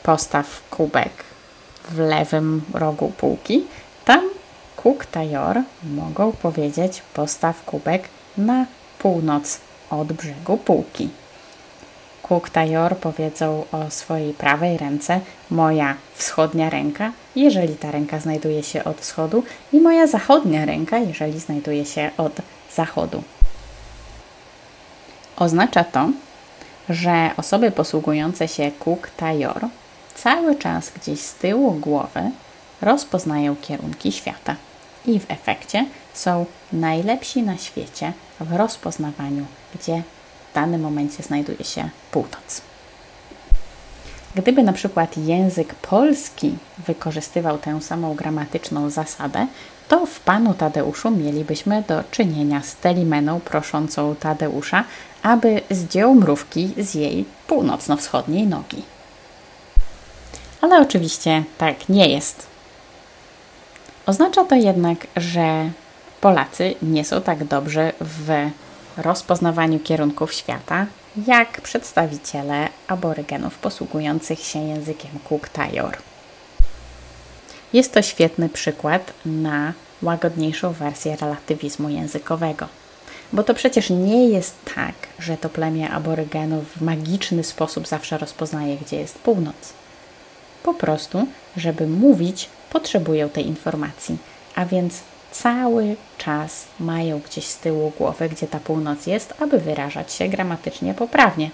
postaw 0.04 0.62
kubek 0.70 1.24
w 1.90 2.00
lewym 2.00 2.62
rogu 2.74 3.12
półki, 3.18 3.64
Cook 4.84 5.06
Tajor 5.06 5.62
mogą 5.84 6.32
powiedzieć 6.32 7.02
postaw 7.14 7.66
kubek 7.66 8.04
na 8.38 8.66
północ 9.00 9.60
od 9.90 10.14
brzegu 10.14 10.58
półki. 10.58 11.10
Cook 12.24 12.50
Tajor 12.50 12.98
powiedzą 12.98 13.64
o 13.72 13.92
swojej 13.92 14.34
prawej 14.34 14.78
ręce 14.78 15.20
moja 15.52 15.96
wschodnia 16.14 16.70
ręka, 16.70 17.12
jeżeli 17.36 17.76
ta 17.76 17.92
ręka 17.92 18.20
znajduje 18.20 18.64
się 18.64 18.84
od 18.84 18.98
wschodu 18.98 19.44
i 19.74 19.80
moja 19.80 20.08
zachodnia 20.08 20.66
ręka, 20.66 20.98
jeżeli 20.98 21.40
znajduje 21.40 21.86
się 21.86 22.12
od 22.18 22.34
zachodu. 22.76 23.24
Oznacza 25.38 25.84
to, 25.84 26.10
że 26.90 27.32
osoby 27.38 27.72
posługujące 27.72 28.48
się 28.48 28.72
Cook 28.80 29.10
Tajor 29.18 29.68
cały 30.16 30.56
czas 30.56 30.92
gdzieś 31.02 31.20
z 31.20 31.34
tyłu 31.34 31.72
głowy 31.72 32.32
rozpoznają 32.82 33.56
kierunki 33.62 34.12
świata 34.12 34.56
i 35.06 35.20
w 35.20 35.32
efekcie 35.32 35.86
są 36.14 36.46
najlepsi 36.74 37.44
na 37.44 37.58
świecie 37.58 38.14
w 38.40 38.52
rozpoznawaniu, 38.52 39.46
gdzie 39.76 40.04
w 40.52 40.56
danym 40.56 40.82
momencie 40.82 41.24
znajduje 41.24 41.64
się 41.64 41.90
północ. 42.12 42.62
Gdyby 44.36 44.64
na 44.64 44.74
przykład 44.74 45.18
język 45.18 45.76
polski 45.76 46.58
wykorzystywał 46.88 47.58
tę 47.58 47.82
samą 47.82 48.16
gramatyczną 48.16 48.90
zasadę, 48.90 49.48
to 49.88 50.06
w 50.06 50.20
Panu 50.20 50.54
Tadeuszu 50.54 51.12
mielibyśmy 51.12 51.84
do 51.88 52.04
czynienia 52.12 52.62
z 52.62 52.76
Telimeną 52.76 53.40
proszącą 53.40 54.16
Tadeusza, 54.16 54.84
aby 55.24 55.62
zdjął 55.72 56.16
mrówki 56.16 56.74
z 56.78 56.96
jej 56.96 57.26
północno-wschodniej 57.48 58.48
nogi. 58.48 58.84
Ale 60.62 60.82
oczywiście 60.82 61.44
tak 61.58 61.90
nie 61.90 62.10
jest. 62.10 62.48
Oznacza 64.10 64.46
to 64.46 64.56
jednak, 64.56 65.08
że 65.16 65.72
Polacy 66.22 66.76
nie 66.82 67.06
są 67.06 67.22
tak 67.22 67.44
dobrzy 67.44 67.92
w 68.02 68.50
rozpoznawaniu 68.98 69.80
kierunków 69.80 70.34
świata, 70.34 70.86
jak 71.28 71.62
przedstawiciele 71.62 72.68
aborygenów 72.88 73.58
posługujących 73.58 74.40
się 74.40 74.60
językiem 74.60 75.12
Cook-Tayor. 75.30 75.92
Jest 77.74 77.94
to 77.94 78.02
świetny 78.02 78.50
przykład 78.50 79.14
na 79.26 79.74
łagodniejszą 80.02 80.74
wersję 80.74 81.16
relatywizmu 81.16 81.90
językowego. 81.90 82.68
Bo 83.34 83.44
to 83.44 83.54
przecież 83.54 83.90
nie 83.90 84.30
jest 84.30 84.56
tak, 84.76 84.96
że 85.20 85.38
to 85.38 85.50
plemię 85.50 85.90
aborygenów 85.90 86.78
w 86.78 86.82
magiczny 86.82 87.44
sposób 87.44 87.88
zawsze 87.88 88.18
rozpoznaje, 88.18 88.78
gdzie 88.78 88.98
jest 88.98 89.20
północ. 89.20 89.74
Po 90.64 90.74
prostu, 90.74 91.28
żeby 91.58 91.88
mówić, 91.88 92.50
potrzebują 92.70 93.30
tej 93.30 93.48
informacji, 93.48 94.18
a 94.56 94.66
więc 94.66 95.00
cały 95.32 95.96
czas 96.18 96.66
mają 96.80 97.20
gdzieś 97.20 97.46
z 97.46 97.58
tyłu 97.58 97.92
głowy, 97.98 98.30
gdzie 98.30 98.48
ta 98.48 98.60
północ 98.60 99.08
jest, 99.08 99.34
aby 99.40 99.60
wyrażać 99.60 100.14
się 100.14 100.28
gramatycznie 100.28 100.94
poprawnie. 100.94 101.50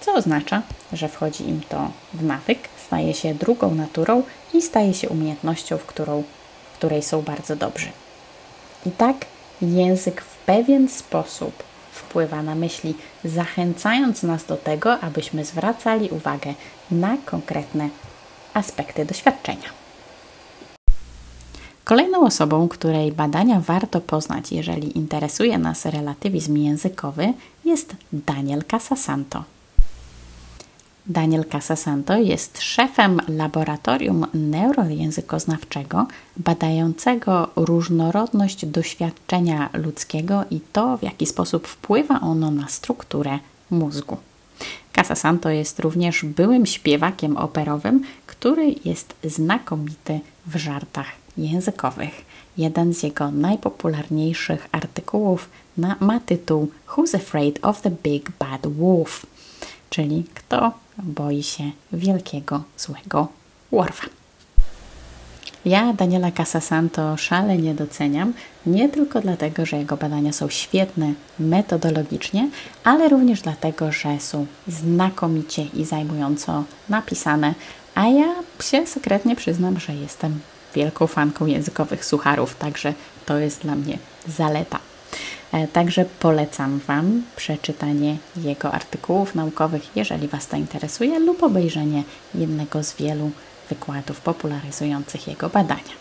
Co 0.00 0.14
oznacza, 0.14 0.62
że 0.92 1.08
wchodzi 1.08 1.48
im 1.48 1.60
to 1.68 1.90
w 2.14 2.24
nawyk, 2.24 2.58
staje 2.86 3.14
się 3.14 3.34
drugą 3.34 3.74
naturą 3.74 4.22
i 4.54 4.62
staje 4.62 4.94
się 4.94 5.08
umiejętnością, 5.08 5.78
w, 5.78 5.86
którą, 5.86 6.22
w 6.72 6.76
której 6.76 7.02
są 7.02 7.22
bardzo 7.22 7.56
dobrzy. 7.56 7.88
I 8.86 8.90
tak 8.90 9.16
język 9.62 10.20
w 10.20 10.36
pewien 10.36 10.88
sposób 10.88 11.62
wpływa 11.92 12.42
na 12.42 12.54
myśli, 12.54 12.94
zachęcając 13.24 14.22
nas 14.22 14.44
do 14.44 14.56
tego, 14.56 15.00
abyśmy 15.00 15.44
zwracali 15.44 16.10
uwagę 16.10 16.54
na 16.90 17.16
konkretne 17.26 17.88
aspekty 18.54 19.04
doświadczenia. 19.04 19.82
Kolejną 21.84 22.26
osobą, 22.26 22.68
której 22.68 23.12
badania 23.12 23.60
warto 23.60 24.00
poznać, 24.00 24.52
jeżeli 24.52 24.98
interesuje 24.98 25.58
nas 25.58 25.84
relatywizm 25.84 26.56
językowy, 26.56 27.32
jest 27.64 27.96
Daniel 28.12 28.64
Casasanto. 28.64 29.44
Daniel 31.06 31.44
Casasanto 31.44 32.16
jest 32.16 32.60
szefem 32.60 33.20
laboratorium 33.28 34.26
neurojęzykoznawczego 34.34 36.06
badającego 36.36 37.48
różnorodność 37.56 38.66
doświadczenia 38.66 39.70
ludzkiego 39.72 40.44
i 40.50 40.60
to, 40.72 40.96
w 40.96 41.02
jaki 41.02 41.26
sposób 41.26 41.66
wpływa 41.66 42.20
ono 42.20 42.50
na 42.50 42.68
strukturę 42.68 43.38
mózgu. 43.70 44.16
Casasanto 44.92 45.50
jest 45.50 45.80
również 45.80 46.24
byłym 46.24 46.66
śpiewakiem 46.66 47.36
operowym, 47.36 48.04
który 48.26 48.74
jest 48.84 49.14
znakomity 49.24 50.20
w 50.46 50.56
żartach 50.56 51.06
językowych. 51.36 52.24
Jeden 52.58 52.94
z 52.94 53.02
jego 53.02 53.30
najpopularniejszych 53.30 54.68
artykułów 54.72 55.48
na, 55.76 55.96
ma 56.00 56.20
tytuł 56.20 56.70
Who's 56.88 57.16
Afraid 57.16 57.58
of 57.62 57.80
the 57.80 57.90
Big 57.90 58.30
Bad 58.38 58.66
Wolf? 58.66 59.26
Czyli 59.90 60.24
kto 60.34 60.72
boi 60.98 61.42
się 61.42 61.70
wielkiego, 61.92 62.62
złego 62.76 63.28
łorwa. 63.72 64.21
Ja 65.64 65.92
Daniela 65.92 66.30
Casasanto 66.30 67.16
szalenie 67.16 67.74
doceniam, 67.74 68.32
nie 68.66 68.88
tylko 68.88 69.20
dlatego, 69.20 69.66
że 69.66 69.76
jego 69.76 69.96
badania 69.96 70.32
są 70.32 70.48
świetne 70.48 71.12
metodologicznie, 71.38 72.48
ale 72.84 73.08
również 73.08 73.40
dlatego, 73.40 73.92
że 73.92 74.20
są 74.20 74.46
znakomicie 74.68 75.62
i 75.74 75.84
zajmująco 75.84 76.64
napisane, 76.88 77.54
a 77.94 78.06
ja 78.06 78.34
się 78.62 78.86
sekretnie 78.86 79.36
przyznam, 79.36 79.80
że 79.80 79.94
jestem 79.94 80.40
wielką 80.74 81.06
fanką 81.06 81.46
językowych 81.46 82.04
sucharów, 82.04 82.56
także 82.56 82.94
to 83.26 83.38
jest 83.38 83.62
dla 83.62 83.74
mnie 83.74 83.98
zaleta. 84.28 84.78
E, 85.52 85.68
także 85.68 86.04
polecam 86.20 86.78
Wam 86.78 87.22
przeczytanie 87.36 88.16
jego 88.36 88.72
artykułów 88.72 89.34
naukowych, 89.34 89.96
jeżeli 89.96 90.28
Was 90.28 90.46
to 90.46 90.56
interesuje, 90.56 91.18
lub 91.18 91.42
obejrzenie 91.42 92.02
jednego 92.34 92.82
z 92.82 92.96
wielu 92.96 93.30
wykładów 93.68 94.20
popularyzujących 94.20 95.28
jego 95.28 95.48
badania. 95.48 95.94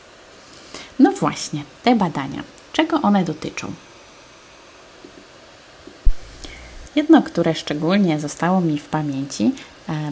No 0.99 1.11
właśnie, 1.11 1.63
te 1.83 1.95
badania. 1.95 2.43
Czego 2.73 3.01
one 3.01 3.23
dotyczą? 3.23 3.73
Jedno, 6.95 7.21
które 7.21 7.55
szczególnie 7.55 8.19
zostało 8.19 8.61
mi 8.61 8.79
w 8.79 8.85
pamięci, 8.85 9.51
e, 9.89 10.11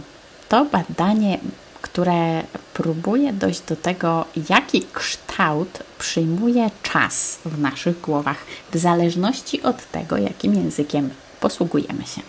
to 0.49 0.65
badanie 0.65 1.39
które 1.81 2.43
próbuje 2.73 3.33
dojść 3.33 3.61
do 3.61 3.75
tego, 3.75 4.25
jaki 4.49 4.85
kształt 4.93 5.79
przyjmuje 5.99 6.69
czas 6.83 7.39
w 7.45 7.59
naszych 7.59 8.01
głowach, 8.01 8.37
w 8.73 8.77
zależności 8.77 9.61
od 9.61 9.91
tego, 9.91 10.17
jakim 10.17 10.53
językiem 10.53 11.09
posługujemy 11.39 12.05
się. 12.05 12.21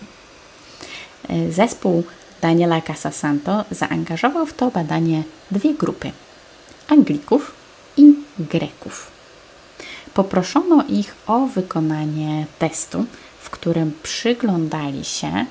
E, 1.28 1.52
zespół 1.52 2.04
Daniela 2.40 2.80
Casasanto 2.80 3.64
zaangażował 3.70 4.46
w 4.46 4.54
to 4.54 4.70
badanie 4.70 5.22
dwie 5.50 5.74
grupy: 5.74 6.12
Anglików 6.88 7.52
i 7.96 8.14
Greków. 8.38 9.10
Poproszono 10.14 10.84
ich 10.88 11.14
o 11.26 11.46
wykonanie 11.46 12.46
testu, 12.58 13.04
w 13.40 13.50
którym 13.50 13.92
przyglądali 14.02 15.04
się 15.04 15.28
e, 15.28 15.46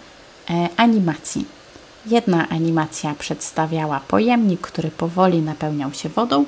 animacji 0.78 1.46
Jedna 2.06 2.50
animacja 2.50 3.16
przedstawiała 3.20 4.00
pojemnik, 4.00 4.62
który 4.62 4.92
powoli 4.92 5.42
napełniał 5.42 5.94
się 5.94 6.10
wodą, 6.10 6.46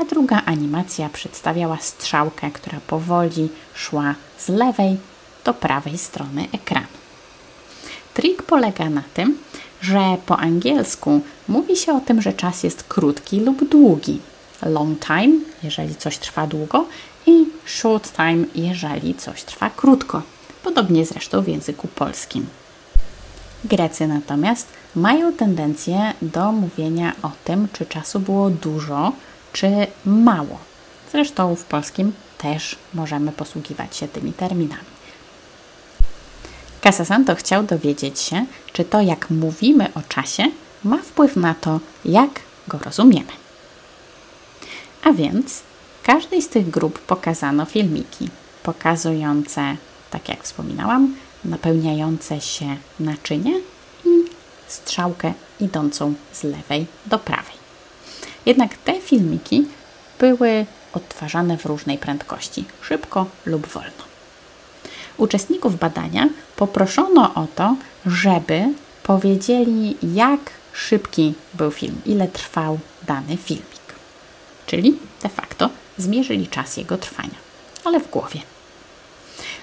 a 0.00 0.04
druga 0.04 0.42
animacja 0.44 1.08
przedstawiała 1.08 1.78
strzałkę, 1.80 2.50
która 2.50 2.80
powoli 2.86 3.48
szła 3.74 4.14
z 4.38 4.48
lewej 4.48 4.96
do 5.44 5.54
prawej 5.54 5.98
strony 5.98 6.48
ekranu. 6.52 7.03
Trik 8.14 8.42
polega 8.42 8.90
na 8.90 9.02
tym, 9.14 9.38
że 9.80 10.16
po 10.26 10.36
angielsku 10.36 11.20
mówi 11.48 11.76
się 11.76 11.94
o 11.94 12.00
tym, 12.00 12.22
że 12.22 12.32
czas 12.32 12.62
jest 12.62 12.82
krótki 12.82 13.40
lub 13.40 13.68
długi. 13.68 14.20
Long 14.62 15.06
time, 15.06 15.38
jeżeli 15.62 15.94
coś 15.94 16.18
trwa 16.18 16.46
długo, 16.46 16.86
i 17.26 17.46
short 17.64 18.16
time, 18.16 18.44
jeżeli 18.54 19.14
coś 19.14 19.42
trwa 19.42 19.70
krótko. 19.70 20.22
Podobnie 20.62 21.06
zresztą 21.06 21.42
w 21.42 21.48
języku 21.48 21.88
polskim. 21.88 22.46
Grecy 23.64 24.06
natomiast 24.06 24.68
mają 24.96 25.32
tendencję 25.32 26.12
do 26.22 26.52
mówienia 26.52 27.12
o 27.22 27.30
tym, 27.44 27.68
czy 27.72 27.86
czasu 27.86 28.20
było 28.20 28.50
dużo, 28.50 29.12
czy 29.52 29.86
mało. 30.04 30.58
Zresztą 31.12 31.56
w 31.56 31.64
polskim 31.64 32.12
też 32.38 32.76
możemy 32.94 33.32
posługiwać 33.32 33.96
się 33.96 34.08
tymi 34.08 34.32
terminami. 34.32 34.93
Casasanto 36.84 37.34
chciał 37.34 37.62
dowiedzieć 37.62 38.20
się, 38.20 38.46
czy 38.72 38.84
to, 38.84 39.00
jak 39.00 39.30
mówimy 39.30 39.88
o 39.94 40.02
czasie, 40.08 40.44
ma 40.84 40.98
wpływ 40.98 41.36
na 41.36 41.54
to, 41.54 41.80
jak 42.04 42.30
go 42.68 42.78
rozumiemy. 42.78 43.32
A 45.04 45.12
więc 45.12 45.62
każdej 46.02 46.42
z 46.42 46.48
tych 46.48 46.70
grup 46.70 46.98
pokazano 46.98 47.64
filmiki 47.64 48.28
pokazujące, 48.62 49.76
tak 50.10 50.28
jak 50.28 50.42
wspominałam, 50.42 51.16
napełniające 51.44 52.40
się 52.40 52.76
naczynie 53.00 53.60
i 54.04 54.08
strzałkę 54.68 55.32
idącą 55.60 56.14
z 56.32 56.42
lewej 56.42 56.86
do 57.06 57.18
prawej. 57.18 57.54
Jednak 58.46 58.76
te 58.76 59.00
filmiki 59.00 59.66
były 60.18 60.66
odtwarzane 60.92 61.58
w 61.58 61.66
różnej 61.66 61.98
prędkości 61.98 62.64
szybko 62.82 63.26
lub 63.46 63.66
wolno. 63.66 64.13
Uczestników 65.18 65.78
badania 65.78 66.28
poproszono 66.56 67.34
o 67.34 67.46
to, 67.56 67.76
żeby 68.06 68.64
powiedzieli, 69.02 69.96
jak 70.14 70.40
szybki 70.72 71.34
był 71.54 71.70
film, 71.70 72.00
ile 72.06 72.28
trwał 72.28 72.78
dany 73.06 73.36
filmik. 73.36 73.84
Czyli 74.66 74.98
de 75.22 75.28
facto 75.28 75.70
zmierzyli 75.98 76.48
czas 76.48 76.76
jego 76.76 76.98
trwania, 76.98 77.38
ale 77.84 78.00
w 78.00 78.10
głowie. 78.10 78.40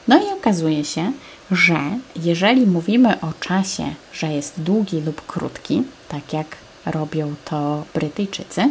No 0.08 0.24
i 0.24 0.34
okazuje 0.34 0.86
się, 0.86 1.12
że 1.52 1.80
jeżeli 2.16 2.68
mówimy 2.68 3.22
o 3.22 3.34
czasie, 3.40 3.94
że 4.14 4.28
jest 4.28 4.62
długi 4.62 5.02
lub 5.02 5.26
krótki, 5.26 5.84
tak 6.08 6.34
jak 6.34 6.48
robią 6.86 7.36
to 7.46 7.84
Brytyjczycy, 7.94 8.70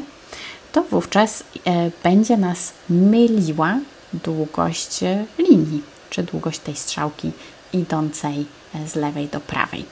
to 0.73 0.83
wówczas 0.83 1.45
e, 1.65 1.91
będzie 2.03 2.37
nas 2.37 2.73
myliła 2.89 3.79
długość 4.13 5.01
linii, 5.39 5.83
czy 6.11 6.23
długość 6.23 6.59
tej 6.59 6.77
strzałki 6.77 7.33
idącej 7.73 8.47
e, 8.75 8.89
z 8.89 8.95
lewej 8.95 9.29
do 9.29 9.41
prawej. 9.41 9.85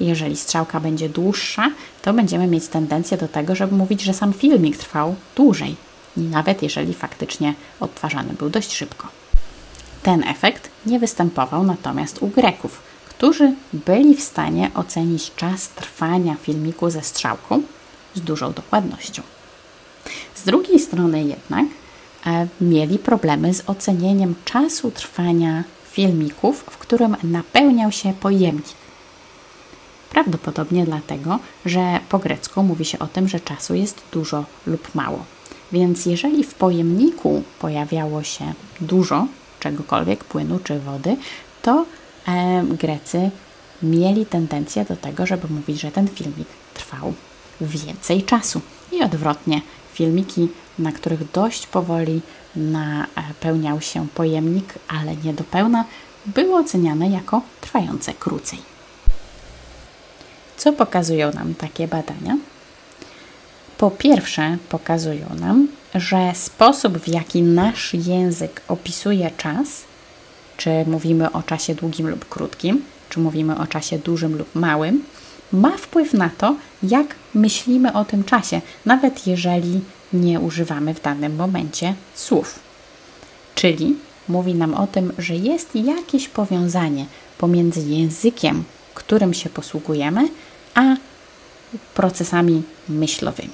Jeżeli 0.00 0.36
strzałka 0.36 0.80
będzie 0.80 1.08
dłuższa, 1.08 1.70
to 2.02 2.12
będziemy 2.12 2.46
mieć 2.46 2.68
tendencję 2.68 3.16
do 3.16 3.28
tego, 3.28 3.54
żeby 3.54 3.76
mówić, 3.76 4.02
że 4.02 4.14
sam 4.14 4.32
filmik 4.32 4.76
trwał 4.76 5.14
dłużej, 5.36 5.76
nawet 6.16 6.62
jeżeli 6.62 6.94
faktycznie 6.94 7.54
odtwarzany 7.80 8.32
był 8.32 8.50
dość 8.50 8.74
szybko. 8.74 9.08
Ten 10.02 10.24
efekt 10.24 10.70
nie 10.86 10.98
występował 10.98 11.62
natomiast 11.64 12.22
u 12.22 12.28
Greków, 12.28 12.82
którzy 13.08 13.54
byli 13.72 14.16
w 14.16 14.22
stanie 14.22 14.70
ocenić 14.74 15.32
czas 15.36 15.68
trwania 15.68 16.34
filmiku 16.34 16.90
ze 16.90 17.02
strzałką 17.02 17.62
z 18.14 18.20
dużą 18.20 18.52
dokładnością. 18.52 19.22
Z 20.34 20.42
drugiej 20.42 20.78
strony 20.80 21.24
jednak 21.24 21.66
mieli 22.60 22.98
problemy 22.98 23.54
z 23.54 23.62
ocenieniem 23.66 24.34
czasu 24.44 24.90
trwania 24.90 25.64
filmików, 25.90 26.64
w 26.70 26.78
którym 26.78 27.16
napełniał 27.22 27.92
się 27.92 28.12
pojemnik. 28.12 28.76
Prawdopodobnie 30.10 30.84
dlatego, 30.84 31.38
że 31.66 32.00
po 32.08 32.18
grecku 32.18 32.62
mówi 32.62 32.84
się 32.84 32.98
o 32.98 33.06
tym, 33.06 33.28
że 33.28 33.40
czasu 33.40 33.74
jest 33.74 34.02
dużo 34.12 34.44
lub 34.66 34.94
mało. 34.94 35.24
Więc 35.72 36.06
jeżeli 36.06 36.44
w 36.44 36.54
pojemniku 36.54 37.42
pojawiało 37.58 38.22
się 38.22 38.52
dużo 38.80 39.26
czegokolwiek, 39.60 40.24
płynu 40.24 40.58
czy 40.58 40.80
wody, 40.80 41.16
to 41.62 41.86
e, 42.28 42.62
Grecy 42.64 43.30
mieli 43.82 44.26
tendencję 44.26 44.84
do 44.84 44.96
tego, 44.96 45.26
żeby 45.26 45.48
mówić, 45.48 45.80
że 45.80 45.90
ten 45.90 46.08
filmik 46.08 46.48
trwał 46.74 47.14
więcej 47.60 48.22
czasu. 48.22 48.60
Odwrotnie, 49.06 49.60
filmiki, 49.92 50.48
na 50.78 50.92
których 50.92 51.30
dość 51.30 51.66
powoli 51.66 52.20
napełniał 52.56 53.80
się 53.80 54.08
pojemnik, 54.14 54.74
ale 54.88 55.16
nie 55.16 55.34
do 55.34 55.44
pełna, 55.44 55.84
były 56.26 56.54
oceniane 56.54 57.08
jako 57.08 57.42
trwające 57.60 58.14
krócej. 58.14 58.58
Co 60.56 60.72
pokazują 60.72 61.32
nam 61.32 61.54
takie 61.54 61.88
badania? 61.88 62.36
Po 63.78 63.90
pierwsze, 63.90 64.56
pokazują 64.68 65.34
nam, 65.40 65.68
że 65.94 66.32
sposób, 66.34 66.98
w 66.98 67.08
jaki 67.08 67.42
nasz 67.42 67.94
język 67.94 68.62
opisuje 68.68 69.30
czas, 69.36 69.68
czy 70.56 70.70
mówimy 70.86 71.32
o 71.32 71.42
czasie 71.42 71.74
długim 71.74 72.08
lub 72.08 72.28
krótkim, 72.28 72.84
czy 73.08 73.20
mówimy 73.20 73.58
o 73.58 73.66
czasie 73.66 73.98
dużym 73.98 74.38
lub 74.38 74.54
małym, 74.54 75.04
ma 75.52 75.76
wpływ 75.76 76.14
na 76.14 76.30
to, 76.38 76.56
jak 76.82 77.14
myślimy 77.34 77.92
o 77.92 78.04
tym 78.04 78.24
czasie, 78.24 78.60
nawet 78.86 79.26
jeżeli 79.26 79.80
nie 80.12 80.40
używamy 80.40 80.94
w 80.94 81.02
danym 81.02 81.36
momencie 81.36 81.94
słów. 82.14 82.58
Czyli 83.54 83.96
mówi 84.28 84.54
nam 84.54 84.74
o 84.74 84.86
tym, 84.86 85.12
że 85.18 85.34
jest 85.34 85.76
jakieś 85.76 86.28
powiązanie 86.28 87.06
pomiędzy 87.38 87.80
językiem, 87.80 88.64
którym 88.94 89.34
się 89.34 89.50
posługujemy, 89.50 90.28
a 90.74 90.96
procesami 91.94 92.62
myślowymi. 92.88 93.52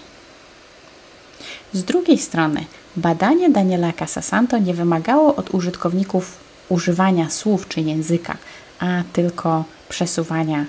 Z 1.72 1.84
drugiej 1.84 2.18
strony, 2.18 2.64
badanie 2.96 3.50
Daniela 3.50 3.92
Casasanto 3.92 4.58
nie 4.58 4.74
wymagało 4.74 5.36
od 5.36 5.54
użytkowników 5.54 6.38
używania 6.68 7.30
słów 7.30 7.68
czy 7.68 7.80
języka, 7.80 8.36
a 8.80 9.02
tylko 9.12 9.64
przesuwania 9.88 10.64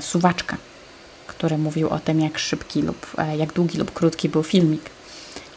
suwaczka, 0.00 0.56
który 1.26 1.58
mówił 1.58 1.88
o 1.88 1.98
tym, 1.98 2.20
jak 2.20 2.38
szybki 2.38 2.82
lub 2.82 3.06
e, 3.18 3.36
jak 3.36 3.52
długi 3.52 3.78
lub 3.78 3.92
krótki 3.92 4.28
był 4.28 4.42
filmik. 4.42 4.90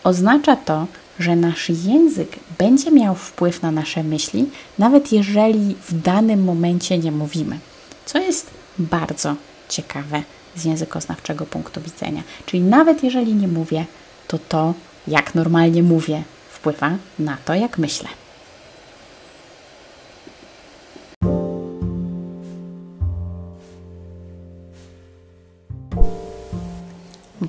Oznacza 0.04 0.56
to, 0.56 0.88
że 1.20 1.36
nasz 1.36 1.70
język 1.70 2.40
będzie 2.58 2.92
miał 2.92 3.16
wpływ 3.16 3.62
na 3.62 3.72
nasze 3.72 4.04
myśli, 4.04 4.50
nawet 4.80 5.12
jeżeli 5.12 5.76
w 5.88 6.02
danym 6.02 6.44
momencie 6.44 6.98
nie 6.98 7.12
mówimy, 7.12 7.60
co 8.06 8.20
jest 8.20 8.50
bardzo 8.78 9.36
ciekawe 9.70 10.24
z 10.56 10.66
językoznawczego 10.66 11.46
punktu 11.46 11.82
widzenia. 11.82 12.24
Czyli 12.46 12.64
nawet 12.64 13.04
jeżeli 13.04 13.36
nie 13.36 13.48
mówię, 13.48 13.86
to 14.28 14.40
to, 14.50 14.74
jak 15.08 15.36
normalnie 15.36 15.84
mówię, 15.84 16.24
wpływa 16.50 16.92
na 17.20 17.38
to, 17.46 17.54
jak 17.54 17.78
myślę. 17.78 18.10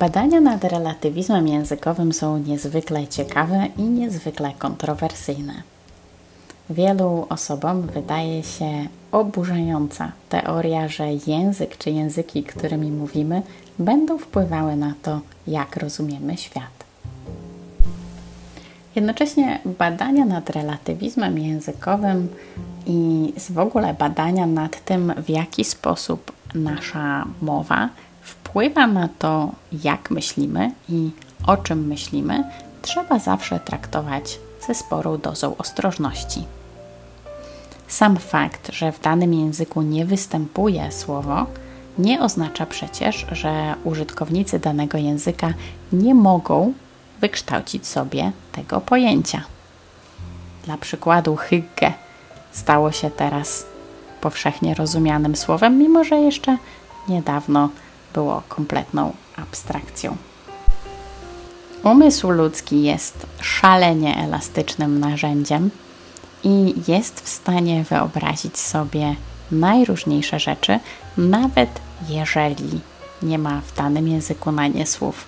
Badania 0.03 0.41
nad 0.41 0.63
relatywizmem 0.63 1.47
językowym 1.47 2.13
są 2.13 2.37
niezwykle 2.37 3.07
ciekawe 3.07 3.67
i 3.77 3.81
niezwykle 3.81 4.51
kontrowersyjne. 4.59 5.53
Wielu 6.69 7.25
osobom 7.29 7.81
wydaje 7.81 8.43
się 8.43 8.87
oburzająca 9.11 10.11
teoria, 10.29 10.87
że 10.87 11.13
język 11.27 11.77
czy 11.77 11.91
języki, 11.91 12.43
którymi 12.43 12.91
mówimy, 12.91 13.41
będą 13.79 14.17
wpływały 14.17 14.75
na 14.75 14.93
to, 15.01 15.21
jak 15.47 15.77
rozumiemy 15.77 16.37
świat. 16.37 16.85
Jednocześnie 18.95 19.59
badania 19.65 20.25
nad 20.25 20.49
relatywizmem 20.49 21.39
językowym 21.39 22.27
i 22.85 23.33
w 23.49 23.59
ogóle 23.59 23.93
badania 23.93 24.45
nad 24.45 24.85
tym, 24.85 25.13
w 25.17 25.29
jaki 25.29 25.63
sposób 25.63 26.31
nasza 26.55 27.25
mowa 27.41 27.89
wpływa 28.53 28.87
na 28.87 29.09
to, 29.19 29.51
jak 29.83 30.11
myślimy 30.11 30.71
i 30.89 31.09
o 31.47 31.57
czym 31.57 31.87
myślimy, 31.87 32.43
trzeba 32.81 33.19
zawsze 33.19 33.59
traktować 33.59 34.39
ze 34.67 34.75
sporą 34.75 35.17
dozą 35.17 35.57
ostrożności. 35.57 36.43
Sam 37.87 38.17
fakt, 38.17 38.71
że 38.73 38.91
w 38.91 39.01
danym 39.01 39.33
języku 39.33 39.81
nie 39.81 40.05
występuje 40.05 40.91
słowo, 40.91 41.45
nie 41.97 42.21
oznacza 42.21 42.65
przecież, 42.65 43.25
że 43.31 43.75
użytkownicy 43.83 44.59
danego 44.59 44.97
języka 44.97 45.53
nie 45.93 46.15
mogą 46.15 46.73
wykształcić 47.21 47.87
sobie 47.87 48.31
tego 48.51 48.81
pojęcia. 48.81 49.43
Dla 50.65 50.77
przykładu, 50.77 51.35
hygge 51.35 51.93
stało 52.51 52.91
się 52.91 53.11
teraz 53.11 53.65
powszechnie 54.21 54.75
rozumianym 54.75 55.35
słowem, 55.35 55.77
mimo 55.77 56.03
że 56.03 56.15
jeszcze 56.15 56.57
niedawno 57.09 57.69
było 58.13 58.43
kompletną 58.49 59.13
abstrakcją. 59.35 60.17
Umysł 61.83 62.29
ludzki 62.29 62.83
jest 62.83 63.27
szalenie 63.41 64.17
elastycznym 64.17 64.99
narzędziem 64.99 65.69
i 66.43 66.73
jest 66.87 67.21
w 67.21 67.29
stanie 67.29 67.83
wyobrazić 67.83 68.57
sobie 68.57 69.15
najróżniejsze 69.51 70.39
rzeczy, 70.39 70.79
nawet 71.17 71.69
jeżeli 72.09 72.79
nie 73.23 73.39
ma 73.39 73.61
w 73.61 73.75
danym 73.75 74.07
języku 74.07 74.51
na 74.51 74.67
nie 74.67 74.87
słów. 74.87 75.25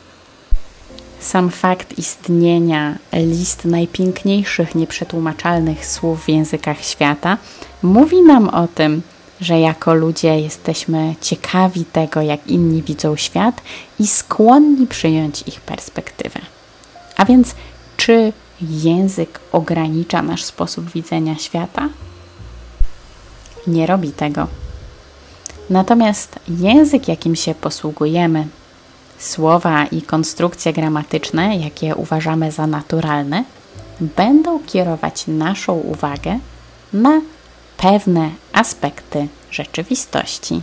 Sam 1.19 1.49
fakt 1.49 1.97
istnienia 1.99 2.95
list 3.13 3.65
najpiękniejszych, 3.65 4.75
nieprzetłumaczalnych 4.75 5.85
słów 5.85 6.25
w 6.25 6.29
językach 6.29 6.83
świata 6.83 7.37
mówi 7.83 8.21
nam 8.21 8.49
o 8.49 8.67
tym, 8.67 9.01
że 9.41 9.59
jako 9.59 9.93
ludzie 9.93 10.39
jesteśmy 10.39 11.15
ciekawi 11.21 11.85
tego, 11.85 12.21
jak 12.21 12.47
inni 12.47 12.81
widzą 12.81 13.15
świat 13.15 13.61
i 13.99 14.07
skłonni 14.07 14.87
przyjąć 14.87 15.43
ich 15.47 15.61
perspektywę. 15.61 16.39
A 17.17 17.25
więc, 17.25 17.55
czy 17.97 18.33
język 18.61 19.39
ogranicza 19.51 20.21
nasz 20.21 20.43
sposób 20.43 20.91
widzenia 20.91 21.35
świata? 21.37 21.89
Nie 23.67 23.85
robi 23.85 24.11
tego. 24.11 24.47
Natomiast 25.69 26.39
język, 26.47 27.07
jakim 27.07 27.35
się 27.35 27.55
posługujemy, 27.55 28.47
słowa 29.17 29.85
i 29.85 30.01
konstrukcje 30.01 30.73
gramatyczne, 30.73 31.57
jakie 31.57 31.95
uważamy 31.95 32.51
za 32.51 32.67
naturalne, 32.67 33.43
będą 33.99 34.59
kierować 34.63 35.27
naszą 35.27 35.73
uwagę 35.73 36.39
na 36.93 37.21
pewne 37.77 38.29
aspekty 38.53 39.27
rzeczywistości. 39.51 40.61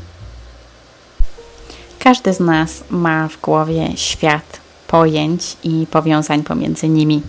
Każdy 1.99 2.33
z 2.35 2.41
nas 2.41 2.85
ma 2.91 3.29
w 3.29 3.41
głowie 3.41 3.89
świat 3.97 4.61
pojęć 4.89 5.57
i 5.65 5.87
powiązań 5.91 6.43
pomiędzy 6.43 6.89
nimi. 6.89 7.23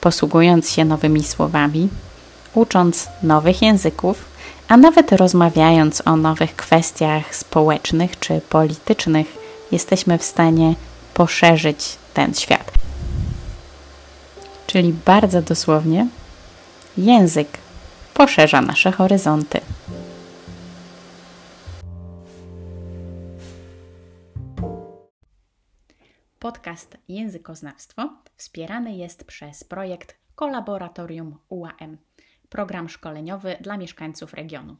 Posługując 0.00 0.70
się 0.70 0.84
nowymi 0.84 1.24
słowami, 1.24 1.88
ucząc 2.54 3.08
nowych 3.22 3.62
języków, 3.62 4.24
a 4.68 4.76
nawet 4.76 5.12
rozmawiając 5.12 6.02
o 6.04 6.16
nowych 6.16 6.56
kwestiach 6.56 7.36
społecznych 7.36 8.18
czy 8.18 8.40
politycznych, 8.40 9.26
jesteśmy 9.72 10.18
w 10.18 10.24
stanie 10.24 10.74
poszerzyć 11.14 11.96
ten 12.14 12.34
świat. 12.34 12.72
Czyli 14.66 14.92
bardzo 14.92 15.42
dosłownie, 15.42 16.06
język 16.98 17.57
poszerza 18.18 18.60
nasze 18.60 18.92
horyzonty. 18.92 19.60
Podcast 26.38 26.96
Językoznawstwo 27.08 28.10
wspierany 28.36 28.96
jest 28.96 29.24
przez 29.24 29.64
projekt 29.64 30.16
Kolaboratorium 30.34 31.38
UAM, 31.48 31.98
program 32.48 32.88
szkoleniowy 32.88 33.56
dla 33.60 33.76
mieszkańców 33.76 34.34
regionu. 34.34 34.76